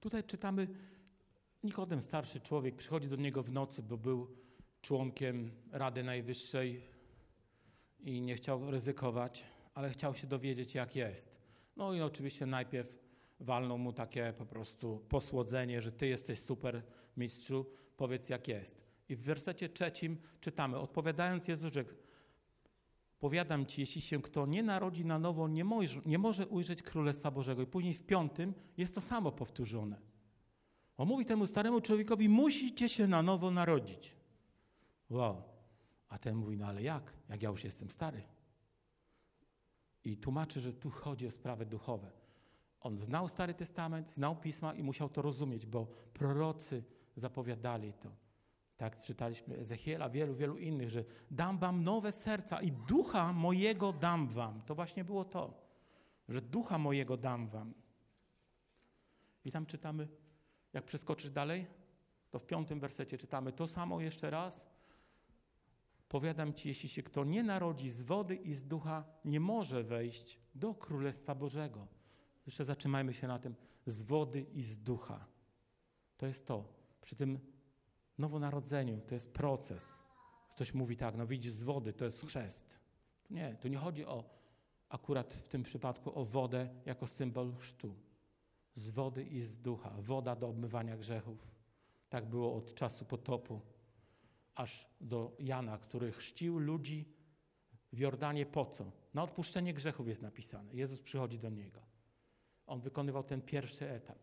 [0.00, 0.68] Tutaj czytamy,
[1.64, 4.36] Nikodem, starszy człowiek, przychodzi do niego w nocy, bo był
[4.82, 6.82] członkiem Rady Najwyższej
[8.00, 11.36] i nie chciał ryzykować, ale chciał się dowiedzieć, jak jest.
[11.76, 12.98] No i oczywiście najpierw
[13.40, 16.82] walną mu takie po prostu posłodzenie, że ty jesteś super
[17.16, 17.66] mistrzu,
[17.96, 18.82] powiedz jak jest.
[19.08, 21.94] I w wersecie trzecim czytamy, odpowiadając Jezus rzekł,
[23.20, 27.30] powiadam ci, jeśli się kto nie narodzi na nowo, nie może, nie może ujrzeć Królestwa
[27.30, 27.62] Bożego.
[27.62, 29.96] I później w piątym jest to samo powtórzone.
[30.96, 34.21] On mówi temu staremu człowiekowi, musicie się na nowo narodzić.
[35.12, 35.42] Wow.
[36.08, 37.12] A ten mówi, no ale jak?
[37.28, 38.22] Jak ja już jestem stary.
[40.04, 42.10] I tłumaczy, że tu chodzi o sprawy duchowe.
[42.80, 46.84] On znał Stary Testament, znał Pisma i musiał to rozumieć, bo prorocy
[47.16, 48.10] zapowiadali to.
[48.76, 54.28] Tak czytaliśmy Ezechiela, wielu, wielu innych, że dam wam nowe serca i ducha mojego dam
[54.28, 54.62] wam.
[54.62, 55.54] To właśnie było to,
[56.28, 57.74] że ducha mojego dam wam.
[59.44, 60.08] I tam czytamy,
[60.72, 61.66] jak przeskoczysz dalej,
[62.30, 64.71] to w piątym wersecie czytamy to samo jeszcze raz.
[66.12, 70.38] Powiadam ci, jeśli się kto nie narodzi z wody i z ducha, nie może wejść
[70.54, 71.86] do Królestwa Bożego.
[72.46, 73.54] Jeszcze zatrzymajmy się na tym.
[73.86, 75.26] Z wody i z ducha.
[76.16, 76.64] To jest to.
[77.00, 77.38] Przy tym
[78.18, 79.86] nowonarodzeniu to jest proces.
[80.54, 82.78] Ktoś mówi tak, no widzisz z wody, to jest chrzest.
[83.30, 84.24] Nie, tu nie chodzi o
[84.88, 87.94] akurat w tym przypadku o wodę jako symbol chrztu.
[88.74, 89.90] Z wody i z ducha.
[89.98, 91.46] Woda do obmywania grzechów.
[92.08, 93.60] Tak było od czasu potopu
[94.54, 97.08] aż do Jana, który chrzcił ludzi
[97.92, 98.92] w Jordanie po co?
[99.14, 100.74] Na odpuszczenie grzechów jest napisane.
[100.74, 101.80] Jezus przychodzi do niego.
[102.66, 104.18] On wykonywał ten pierwszy etap.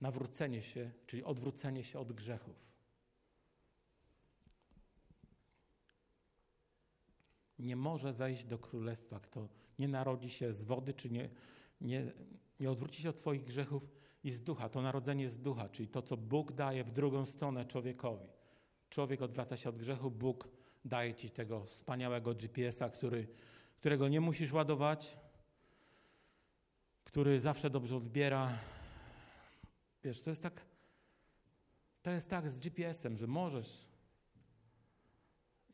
[0.00, 2.70] Nawrócenie się, czyli odwrócenie się od grzechów.
[7.60, 9.48] nie może wejść do królestwa, kto
[9.78, 11.30] nie narodzi się z wody, czy nie,
[11.80, 12.12] nie,
[12.60, 13.82] nie odwróci się od swoich grzechów
[14.24, 14.68] i z ducha.
[14.68, 18.28] To narodzenie z ducha, czyli to, co Bóg daje w drugą stronę człowiekowi.
[18.90, 20.48] Człowiek odwraca się od grzechu, Bóg
[20.84, 23.28] daje ci tego wspaniałego GPS-a, który,
[23.76, 25.16] którego nie musisz ładować,
[27.04, 28.58] który zawsze dobrze odbiera.
[30.04, 30.66] Wiesz, to jest tak,
[32.02, 33.90] to jest tak z GPS-em, że możesz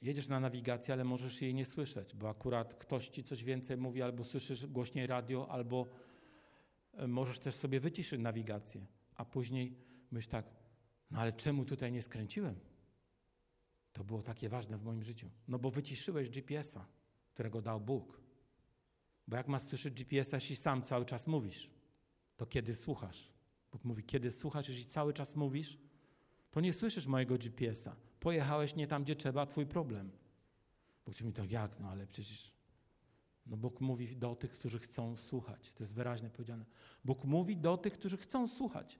[0.02, 4.02] jedziesz na nawigację, ale możesz jej nie słyszeć, bo akurat ktoś ci coś więcej mówi,
[4.02, 5.86] albo słyszysz głośniej radio, albo
[6.92, 9.76] e, możesz też sobie wyciszyć nawigację, a później
[10.10, 10.46] myślisz tak,
[11.10, 12.75] no ale czemu tutaj nie skręciłem?
[13.96, 15.30] To było takie ważne w moim życiu.
[15.48, 16.86] No bo wyciszyłeś GPS-a,
[17.34, 18.20] którego dał Bóg.
[19.28, 21.70] Bo jak masz słyszeć GPS-a, jeśli sam cały czas mówisz,
[22.36, 23.32] to kiedy słuchasz?
[23.72, 25.78] Bóg mówi, kiedy słuchasz, jeśli cały czas mówisz,
[26.50, 27.96] to nie słyszysz mojego GPS-a.
[28.20, 30.10] Pojechałeś nie tam, gdzie trzeba, twój problem.
[31.06, 31.80] Bóg mi to jak?
[31.80, 32.52] No ale przecież
[33.46, 35.72] no Bóg mówi do tych, którzy chcą słuchać.
[35.72, 36.64] To jest wyraźnie powiedziane.
[37.04, 38.98] Bóg mówi do tych, którzy chcą słuchać.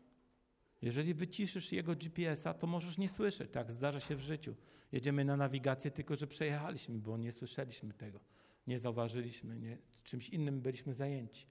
[0.82, 3.50] Jeżeli wyciszysz jego GPS-a, to możesz nie słyszeć.
[3.50, 4.54] Tak zdarza się w życiu.
[4.92, 8.20] Jedziemy na nawigację, tylko że przejechaliśmy, bo nie słyszeliśmy tego.
[8.66, 11.46] Nie zauważyliśmy, nie, czymś innym byliśmy zajęci.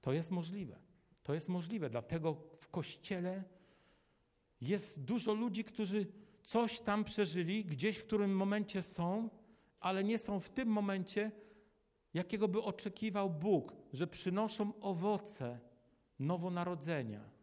[0.00, 0.78] To jest możliwe.
[1.22, 1.90] To jest możliwe.
[1.90, 3.44] Dlatego w kościele
[4.60, 6.06] jest dużo ludzi, którzy
[6.42, 9.30] coś tam przeżyli, gdzieś w którym momencie są,
[9.80, 11.32] ale nie są w tym momencie,
[12.14, 15.60] jakiego by oczekiwał Bóg, że przynoszą owoce
[16.18, 17.37] nowonarodzenia.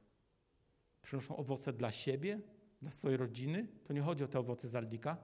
[1.06, 2.42] Przynoszą owoce dla siebie,
[2.82, 3.68] dla swojej rodziny.
[3.84, 5.18] To nie chodzi o te owoce z Aldika.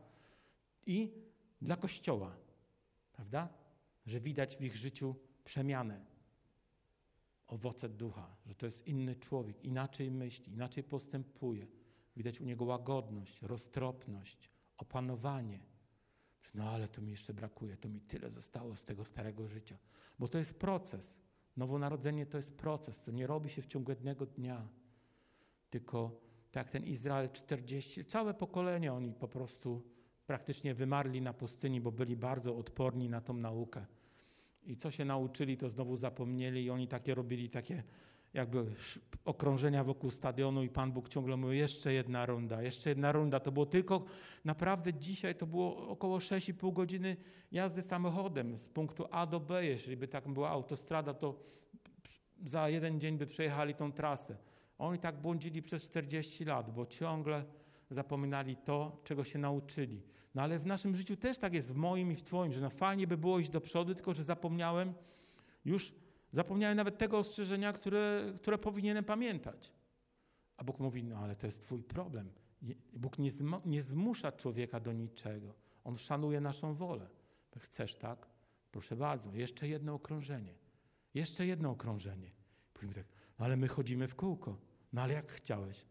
[0.85, 1.13] I
[1.61, 2.35] dla Kościoła.
[3.13, 3.49] Prawda?
[4.05, 6.05] Że widać w ich życiu przemianę.
[7.47, 11.67] Owoce ducha, że to jest inny człowiek, inaczej myśli, inaczej postępuje
[12.15, 15.59] Widać u niego łagodność, roztropność, opanowanie.
[16.53, 19.77] No ale to mi jeszcze brakuje, to mi tyle zostało z tego starego życia.
[20.19, 21.17] Bo to jest proces.
[21.57, 23.01] Nowonarodzenie to jest proces.
[23.01, 24.67] To nie robi się w ciągu jednego dnia.
[25.71, 26.11] Tylko
[26.51, 29.83] tak ten Izrael 40, całe pokolenie oni po prostu
[30.27, 33.85] praktycznie wymarli na pustyni, bo byli bardzo odporni na tą naukę.
[34.63, 37.83] I co się nauczyli, to znowu zapomnieli i oni takie robili takie
[38.33, 38.65] jakby
[39.25, 43.39] okrążenia wokół stadionu i Pan Bóg ciągle mówił, jeszcze jedna runda, jeszcze jedna runda.
[43.39, 44.05] To było tylko,
[44.45, 47.17] naprawdę dzisiaj to było około 6,5 godziny
[47.51, 49.65] jazdy samochodem z punktu A do B.
[49.65, 51.39] Jeżeli by tak była autostrada, to
[52.45, 54.37] za jeden dzień by przejechali tą trasę.
[54.81, 57.45] Oni tak błądzili przez 40 lat, bo ciągle
[57.89, 60.01] zapominali to, czego się nauczyli.
[60.35, 62.69] No ale w naszym życiu też tak jest, w moim i w Twoim, że no
[62.69, 64.93] fajnie by było iść do przodu, tylko że zapomniałem
[65.65, 65.93] już
[66.33, 69.71] Zapomniałem nawet tego ostrzeżenia, które, które powinienem pamiętać.
[70.57, 72.31] A Bóg mówi, no ale to jest twój problem.
[72.93, 73.29] Bóg nie,
[73.65, 75.53] nie zmusza człowieka do niczego.
[75.83, 77.07] On szanuje naszą wolę.
[77.57, 78.27] Chcesz tak?
[78.71, 80.53] Proszę bardzo, jeszcze jedno okrążenie.
[81.13, 82.31] Jeszcze jedno okrążenie.
[82.73, 83.05] Później tak,
[83.39, 84.57] no ale my chodzimy w kółko.
[84.93, 85.85] No ale jak chciałeś?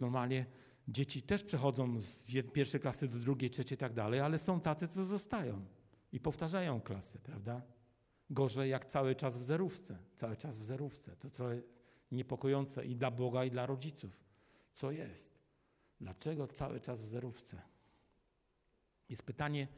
[0.00, 0.46] Normalnie
[0.88, 4.88] dzieci też przechodzą z pierwszej klasy do drugiej, trzeciej i tak dalej, ale są tacy,
[4.88, 5.64] co zostają
[6.12, 7.62] i powtarzają klasę, prawda?
[8.30, 9.98] Gorzej jak cały czas w zerówce.
[10.16, 11.16] Cały czas w zerówce.
[11.16, 11.60] To trochę
[12.12, 14.24] niepokojące i dla Boga, i dla rodziców.
[14.72, 15.38] Co jest?
[16.00, 17.62] Dlaczego cały czas w zerówce?
[19.08, 19.68] Jest pytanie,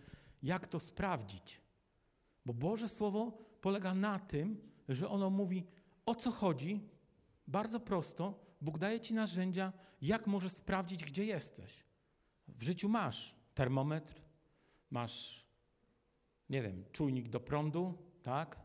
[0.43, 1.61] jak to sprawdzić?
[2.47, 5.67] Bo Boże Słowo polega na tym, że ono mówi,
[6.07, 6.89] o co chodzi,
[7.53, 8.35] bardzo prosto.
[8.61, 9.73] Bóg daje ci narzędzia,
[10.03, 11.85] jak możesz sprawdzić, gdzie jesteś.
[12.49, 14.23] W życiu masz termometr,
[14.91, 15.47] masz,
[16.51, 18.59] nie wiem, czujnik do prądu, tak?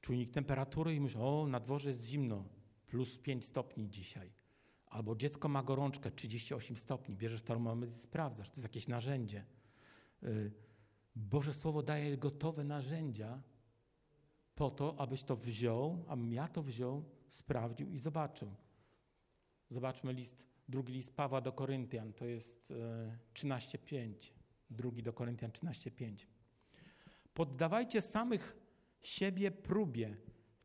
[0.00, 2.44] Czujnik temperatury i myślisz, o, na dworze jest zimno,
[2.86, 4.32] plus 5 stopni dzisiaj.
[4.86, 7.16] Albo dziecko ma gorączkę, 38 stopni.
[7.16, 9.44] Bierzesz termometr i sprawdzasz, to jest jakieś narzędzie.
[10.22, 10.52] Y,
[11.16, 13.42] Boże Słowo daje gotowe narzędzia
[14.54, 18.54] po to, abyś to wziął, abym ja to wziął, sprawdził i zobaczył.
[19.70, 22.72] Zobaczmy list, drugi list Pawła do Koryntian, to jest
[23.34, 23.96] 13.5.
[23.96, 24.14] Y,
[24.70, 26.26] drugi do Koryntian 13.5.
[27.34, 28.56] Poddawajcie samych
[29.02, 30.16] siebie próbie.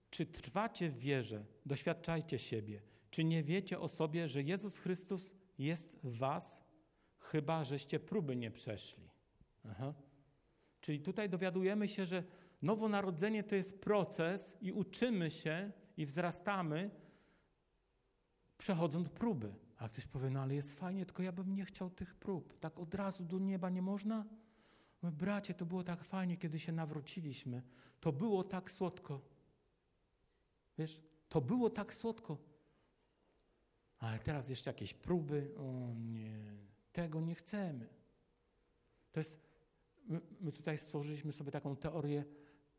[0.10, 1.46] Czy trwacie w wierze?
[1.66, 2.82] Doświadczajcie siebie.
[3.12, 6.64] Czy nie wiecie o sobie, że Jezus Chrystus jest w was,
[7.20, 9.10] chyba żeście próby nie przeszli?
[9.66, 9.94] Aha.
[10.82, 12.24] Czyli tutaj dowiadujemy się, że
[12.62, 16.90] nowonarodzenie to jest proces i uczymy się i wzrastamy,
[18.58, 19.54] przechodząc próby.
[19.78, 22.60] A ktoś powie, no ale jest fajnie, tylko ja bym nie chciał tych prób.
[22.60, 24.26] Tak od razu do nieba nie można?
[25.02, 27.62] Mówię, bracie, to było tak fajnie, kiedy się nawróciliśmy.
[28.00, 29.22] To było tak słodko.
[30.78, 32.38] Wiesz, to było tak słodko.
[34.00, 35.52] Ale teraz jeszcze jakieś próby.
[35.58, 36.40] O nie,
[36.94, 37.88] tego nie chcemy.
[39.12, 39.40] To jest,
[40.42, 42.24] my tutaj stworzyliśmy sobie taką teorię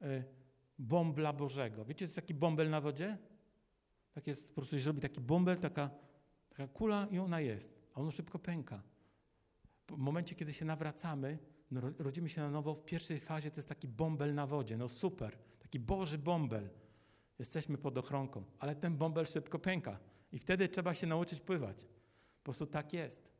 [0.03, 0.40] y,
[0.81, 1.85] bombla Bożego.
[1.85, 3.19] Wiecie, co jest taki bąbel na wodzie?
[4.13, 5.91] Tak jest, po prostu się robi taki bąbel, taka,
[6.49, 8.83] taka kula i ona jest, a ono szybko pęka.
[9.89, 11.39] W momencie, kiedy się nawracamy,
[11.71, 14.89] no, rodzimy się na nowo, w pierwszej fazie to jest taki bąbel na wodzie, no
[14.89, 16.71] super, taki Boży bąbel.
[17.39, 19.99] Jesteśmy pod ochronką, ale ten bąbel szybko pęka
[20.33, 21.85] i wtedy trzeba się nauczyć pływać.
[22.39, 23.31] Po prostu tak jest.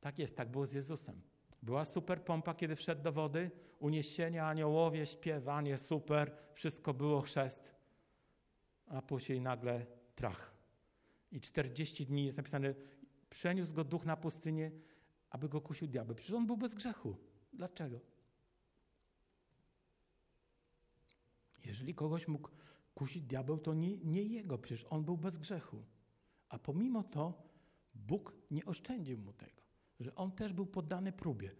[0.00, 1.20] Tak jest, tak było z Jezusem.
[1.62, 7.74] Była super pompa, kiedy wszedł do wody, uniesienia, aniołowie, śpiewanie, super, wszystko było chrzest,
[8.86, 10.54] a później nagle trach.
[11.32, 12.74] I 40 dni jest napisane,
[13.30, 14.70] przeniósł go duch na pustynię,
[15.30, 16.14] aby go kusił diabeł.
[16.14, 17.16] Przecież on był bez grzechu.
[17.52, 18.00] Dlaczego?
[21.64, 22.48] Jeżeli kogoś mógł
[22.94, 25.84] kusić diabeł, to nie, nie jego, przecież on był bez grzechu.
[26.48, 27.42] A pomimo to
[27.94, 29.59] Bóg nie oszczędził mu tego,
[30.00, 31.50] że on też był poddany próbie.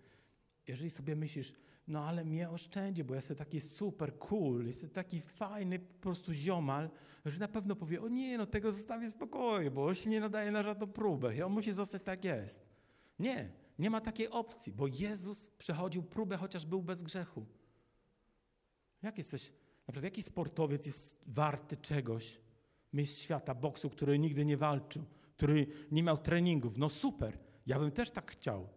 [0.67, 1.53] Jeżeli sobie myślisz,
[1.89, 6.91] no ale mnie oszczędzi, bo jestem taki super cool, jestem taki fajny po prostu ziomal,
[7.25, 10.51] że na pewno powie, o nie, no tego zostawię spokoju, bo on się nie nadaje
[10.51, 12.67] na żadną próbę i on musi zostać tak jest.
[13.19, 17.47] Nie, nie ma takiej opcji, bo Jezus przechodził próbę, chociaż był bez grzechu.
[19.03, 19.49] Jak jesteś,
[19.87, 22.41] na przykład jaki sportowiec jest warty czegoś,
[22.93, 25.05] mistrz świata boksu, który nigdy nie walczył,
[25.37, 26.79] który nie miał treningów?
[26.79, 28.69] No super, ja bym też tak chciał.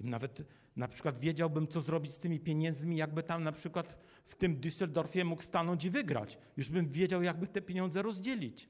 [0.00, 0.42] Nawet
[0.76, 5.24] na przykład wiedziałbym, co zrobić z tymi pieniędzmi, jakby tam na przykład w tym Düsseldorfie
[5.24, 6.38] mógł stanąć i wygrać.
[6.56, 8.68] Już bym wiedział, jakby te pieniądze rozdzielić.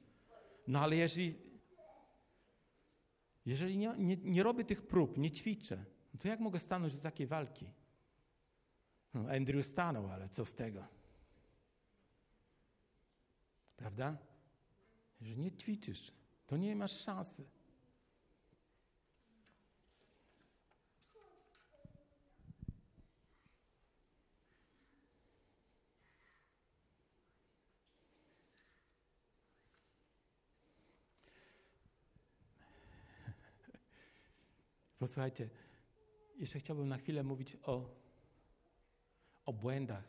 [0.67, 1.33] No ale jeżeli,
[3.45, 7.01] jeżeli nie, nie, nie robię tych prób, nie ćwiczę, no to jak mogę stanąć do
[7.01, 7.65] takiej walki?
[9.13, 10.87] No, Andrew stanął, ale co z tego?
[13.77, 14.17] Prawda?
[15.21, 16.11] Jeżeli nie ćwiczysz,
[16.47, 17.45] to nie masz szansy.
[35.01, 35.49] Posłuchajcie,
[36.37, 37.89] jeszcze chciałbym na chwilę mówić o,
[39.45, 40.03] o błędach.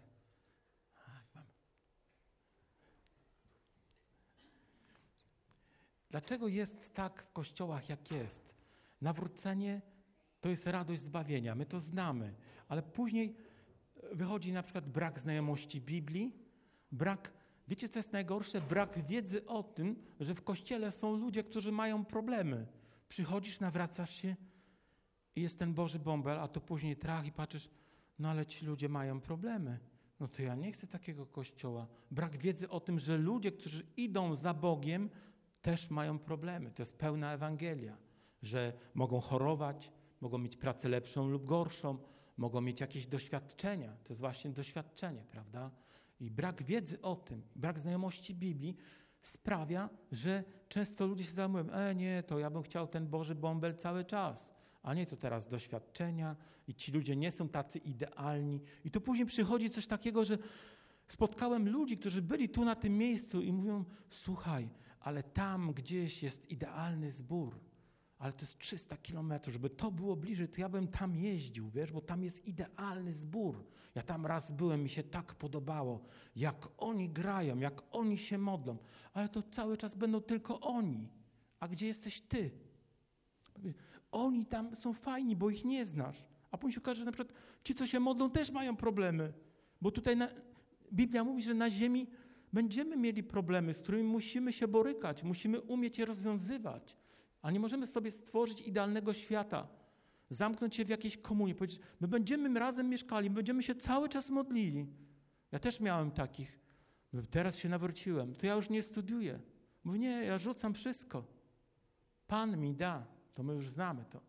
[6.10, 8.54] Dlaczego jest tak w kościołach, jak jest?
[9.00, 9.80] Nawrócenie
[10.40, 12.34] to jest radość zbawienia, my to znamy,
[12.68, 13.36] ale później
[14.12, 16.36] wychodzi na przykład brak znajomości Biblii,
[16.92, 17.32] brak,
[17.68, 18.60] wiecie co jest najgorsze?
[18.60, 22.66] Brak wiedzy o tym, że w kościele są ludzie, którzy mają problemy.
[23.08, 24.36] Przychodzisz, nawracasz się,
[25.36, 27.70] i jest ten Boży bąbel, a to później trach i patrzysz,
[28.18, 29.78] no ale ci ludzie mają problemy.
[30.20, 31.86] No to ja nie chcę takiego kościoła.
[32.10, 35.10] Brak wiedzy o tym, że ludzie, którzy idą za Bogiem,
[35.62, 36.70] też mają problemy.
[36.70, 37.96] To jest pełna Ewangelia,
[38.42, 41.98] że mogą chorować, mogą mieć pracę lepszą lub gorszą,
[42.36, 43.96] mogą mieć jakieś doświadczenia.
[44.04, 45.70] To jest właśnie doświadczenie, prawda?
[46.20, 48.76] I brak wiedzy o tym, brak znajomości Biblii
[49.22, 53.76] sprawia, że często ludzie się zajmują, e nie, to ja bym chciał ten Boży bąbel
[53.76, 58.60] cały czas a nie to teraz doświadczenia i ci ludzie nie są tacy idealni.
[58.84, 60.38] I tu później przychodzi coś takiego, że
[61.08, 64.68] spotkałem ludzi, którzy byli tu na tym miejscu i mówią: Słuchaj,
[65.00, 67.60] ale tam gdzieś jest idealny zbór,
[68.18, 71.92] ale to jest 300 kilometrów, żeby to było bliżej, to ja bym tam jeździł, wiesz,
[71.92, 73.64] bo tam jest idealny zbór.
[73.94, 76.04] Ja tam raz byłem, mi się tak podobało,
[76.36, 78.76] jak oni grają, jak oni się modlą,
[79.12, 81.08] ale to cały czas będą tylko oni.
[81.60, 82.50] A gdzie jesteś ty?
[84.12, 86.24] Oni tam są fajni, bo ich nie znasz.
[86.50, 89.32] A później się okaże, że na przykład ci, co się modlą, też mają problemy.
[89.80, 90.28] Bo tutaj na,
[90.92, 92.06] Biblia mówi, że na ziemi
[92.52, 96.96] będziemy mieli problemy, z którymi musimy się borykać, musimy umieć je rozwiązywać.
[97.42, 99.68] A nie możemy sobie stworzyć idealnego świata,
[100.30, 104.86] zamknąć się w jakiejś komunie, powiedzieć, my będziemy razem mieszkali, będziemy się cały czas modlili.
[105.52, 106.58] Ja też miałem takich.
[107.30, 109.40] Teraz się nawróciłem, to ja już nie studiuję.
[109.84, 111.24] Mówię, nie, ja rzucam wszystko.
[112.26, 114.20] Pan mi da to my już znamy to.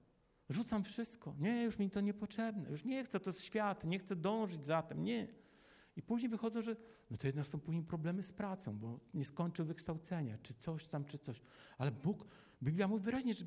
[0.49, 1.35] Rzucam wszystko.
[1.39, 2.69] Nie, już mi to niepotrzebne.
[2.69, 5.03] Już nie chcę, to jest świat, nie chcę dążyć za tym.
[5.03, 5.27] Nie.
[5.95, 6.75] I później wychodzą, że
[7.11, 11.05] no to jednak są później problemy z pracą, bo nie skończył wykształcenia, czy coś tam,
[11.05, 11.41] czy coś.
[11.77, 12.27] Ale Bóg,
[12.63, 13.45] Biblia mówi wyraźnie, że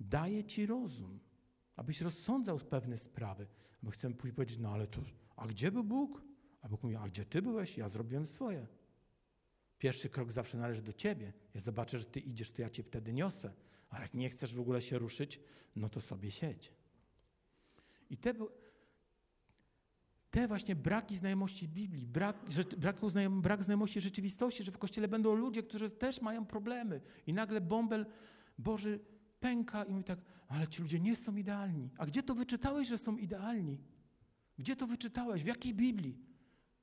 [0.00, 1.20] daje ci rozum,
[1.76, 3.46] abyś rozsądzał pewne sprawy.
[3.82, 5.00] My chcemy później powiedzieć, no ale to,
[5.36, 6.22] a gdzie był Bóg?
[6.62, 7.78] A Bóg mówi, a gdzie ty byłeś?
[7.78, 8.66] Ja zrobiłem swoje.
[9.78, 11.32] Pierwszy krok zawsze należy do ciebie.
[11.54, 13.52] Ja zobaczę, że ty idziesz, to ja cię wtedy niosę.
[13.92, 15.40] A jak nie chcesz w ogóle się ruszyć,
[15.76, 16.72] no to sobie siedź.
[18.10, 18.34] I te,
[20.30, 22.36] te właśnie braki znajomości Biblii, brak,
[23.08, 27.60] znajom, brak znajomości rzeczywistości, że w Kościele będą ludzie, którzy też mają problemy i nagle
[27.60, 28.06] bąbel
[28.58, 29.00] Boży
[29.40, 30.18] pęka i mówi tak,
[30.48, 31.90] ale ci ludzie nie są idealni.
[31.98, 33.78] A gdzie to wyczytałeś, że są idealni?
[34.58, 35.42] Gdzie to wyczytałeś?
[35.42, 36.18] W jakiej Biblii?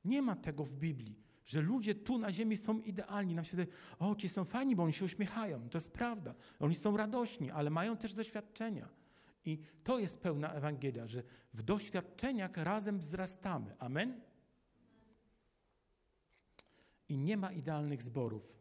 [0.06, 1.16] Nie ma tego w Biblii,
[1.50, 3.36] że ludzie tu na ziemi są idealni.
[3.36, 5.70] Nam się wydaje, o, ci są fajni, bo oni się uśmiechają.
[5.70, 6.36] To jest prawda.
[6.60, 8.90] Oni są radośni, ale mają też doświadczenia.
[9.46, 11.24] I to jest pełna Ewangelia, że
[11.54, 13.76] w doświadczeniach razem wzrastamy.
[13.80, 14.22] Amen?
[17.10, 18.54] I nie ma idealnych zborów.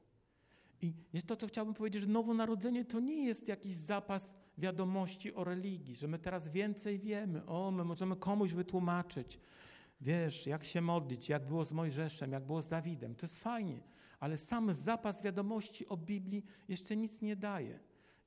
[0.83, 5.45] I jest to, co chciałbym powiedzieć, że nowonarodzenie to nie jest jakiś zapas wiadomości o
[5.45, 9.41] religii, że my teraz więcej wiemy, o, my możemy komuś wytłumaczyć,
[10.01, 13.15] wiesz, jak się modlić, jak było z Mojżeszem, jak było z Dawidem.
[13.15, 13.81] To jest fajnie,
[14.21, 17.81] ale sam zapas wiadomości o Biblii jeszcze nic nie daje.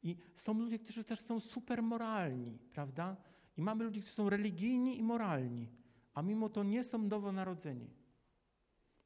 [0.03, 3.17] I są ludzie, którzy też są super moralni, prawda?
[3.57, 5.69] I mamy ludzi, którzy są religijni i moralni,
[6.13, 7.89] a mimo to nie są nowonarodzeni.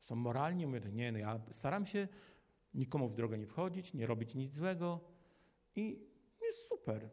[0.01, 2.07] Są moralni, mówią, nie, no ja staram się
[2.74, 4.99] nikomu w drogę nie wchodzić, nie robić nic złego
[5.76, 5.99] i
[6.41, 7.09] jest super.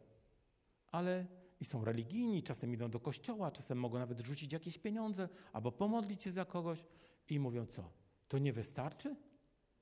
[0.87, 1.25] Ale
[1.63, 6.23] i są religijni, czasem idą do kościoła, czasem mogą nawet rzucić jakieś pieniądze albo pomodlić
[6.23, 6.85] się za kogoś
[7.29, 7.89] i mówią co?
[8.27, 9.15] To nie wystarczy?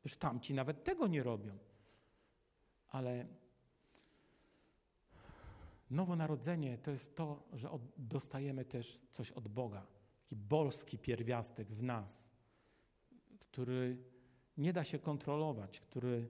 [0.04, 1.58] Już tamci nawet tego nie robią.
[2.88, 3.28] Ale
[5.90, 9.82] nowonarodzenie to jest to, że dostajemy też coś od Boga.
[10.22, 12.24] Taki bolski pierwiastek w nas,
[13.40, 13.98] który
[14.58, 16.28] nie da się kontrolować, który,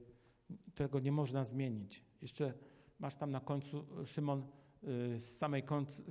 [0.73, 2.03] którego nie można zmienić.
[2.21, 2.53] Jeszcze
[2.99, 4.60] masz tam na końcu, Szymon,
[5.17, 6.01] z samej końc,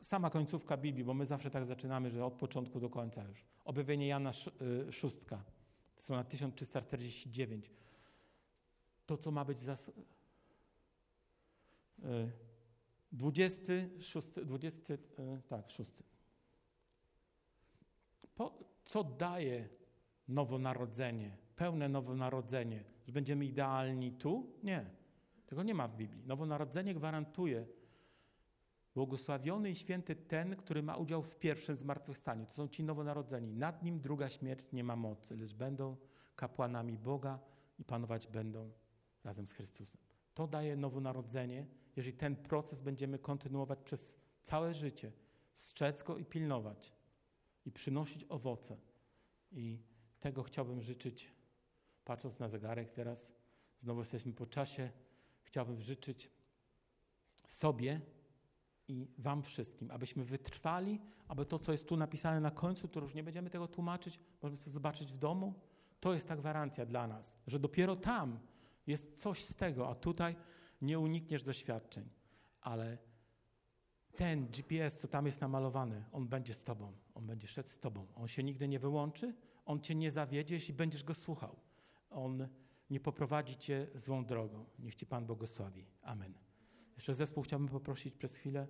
[0.00, 3.44] sama końcówka Biblii, bo my zawsze tak zaczynamy, że od początku do końca już.
[3.64, 4.32] Objawienie Jana
[4.88, 5.44] y, szóstka,
[5.96, 7.70] strona 1349.
[9.06, 9.90] To, co ma być zas...
[13.12, 14.94] 26, 20,
[15.48, 15.92] tak, 6.
[18.34, 19.68] Po, co daje
[20.28, 24.52] nowonarodzenie, pełne nowonarodzenie, że będziemy idealni tu?
[24.62, 24.95] Nie.
[25.46, 26.26] Tego nie ma w Biblii.
[26.26, 27.66] Nowonarodzenie gwarantuje
[28.94, 32.46] błogosławiony i święty ten, który ma udział w pierwszym zmartwychwstaniu.
[32.46, 33.52] To są ci nowonarodzeni.
[33.52, 35.96] Nad nim druga śmierć nie ma mocy, lecz będą
[36.36, 37.38] kapłanami Boga
[37.78, 38.70] i panować będą
[39.24, 40.00] razem z Chrystusem.
[40.34, 41.66] To daje nowonarodzenie,
[41.96, 45.12] jeżeli ten proces będziemy kontynuować przez całe życie,
[45.54, 46.92] strzec go i pilnować
[47.66, 48.76] i przynosić owoce.
[49.52, 49.78] I
[50.20, 51.32] tego chciałbym życzyć,
[52.04, 53.32] patrząc na zegarek teraz,
[53.82, 54.90] znowu jesteśmy po czasie,
[55.46, 56.30] chciałbym życzyć
[57.46, 58.00] sobie
[58.88, 63.14] i Wam wszystkim, abyśmy wytrwali, aby to, co jest tu napisane na końcu, to już
[63.14, 65.54] nie będziemy tego tłumaczyć, możemy sobie zobaczyć w domu.
[66.00, 68.38] To jest ta gwarancja dla nas, że dopiero tam
[68.86, 70.36] jest coś z tego, a tutaj
[70.82, 72.08] nie unikniesz doświadczeń.
[72.60, 72.98] Ale
[74.16, 78.06] ten GPS, co tam jest namalowany, on będzie z Tobą, on będzie szedł z Tobą.
[78.14, 79.34] On się nigdy nie wyłączy,
[79.66, 81.56] on cię nie zawiedzie, jeśli będziesz go słuchał.
[82.10, 82.48] On
[82.90, 84.64] nie poprowadzi cię złą drogą.
[84.78, 85.86] Niech ci Pan błogosławi.
[86.02, 86.34] Amen.
[86.96, 88.66] Jeszcze zespół chciałbym poprosić przez chwilę.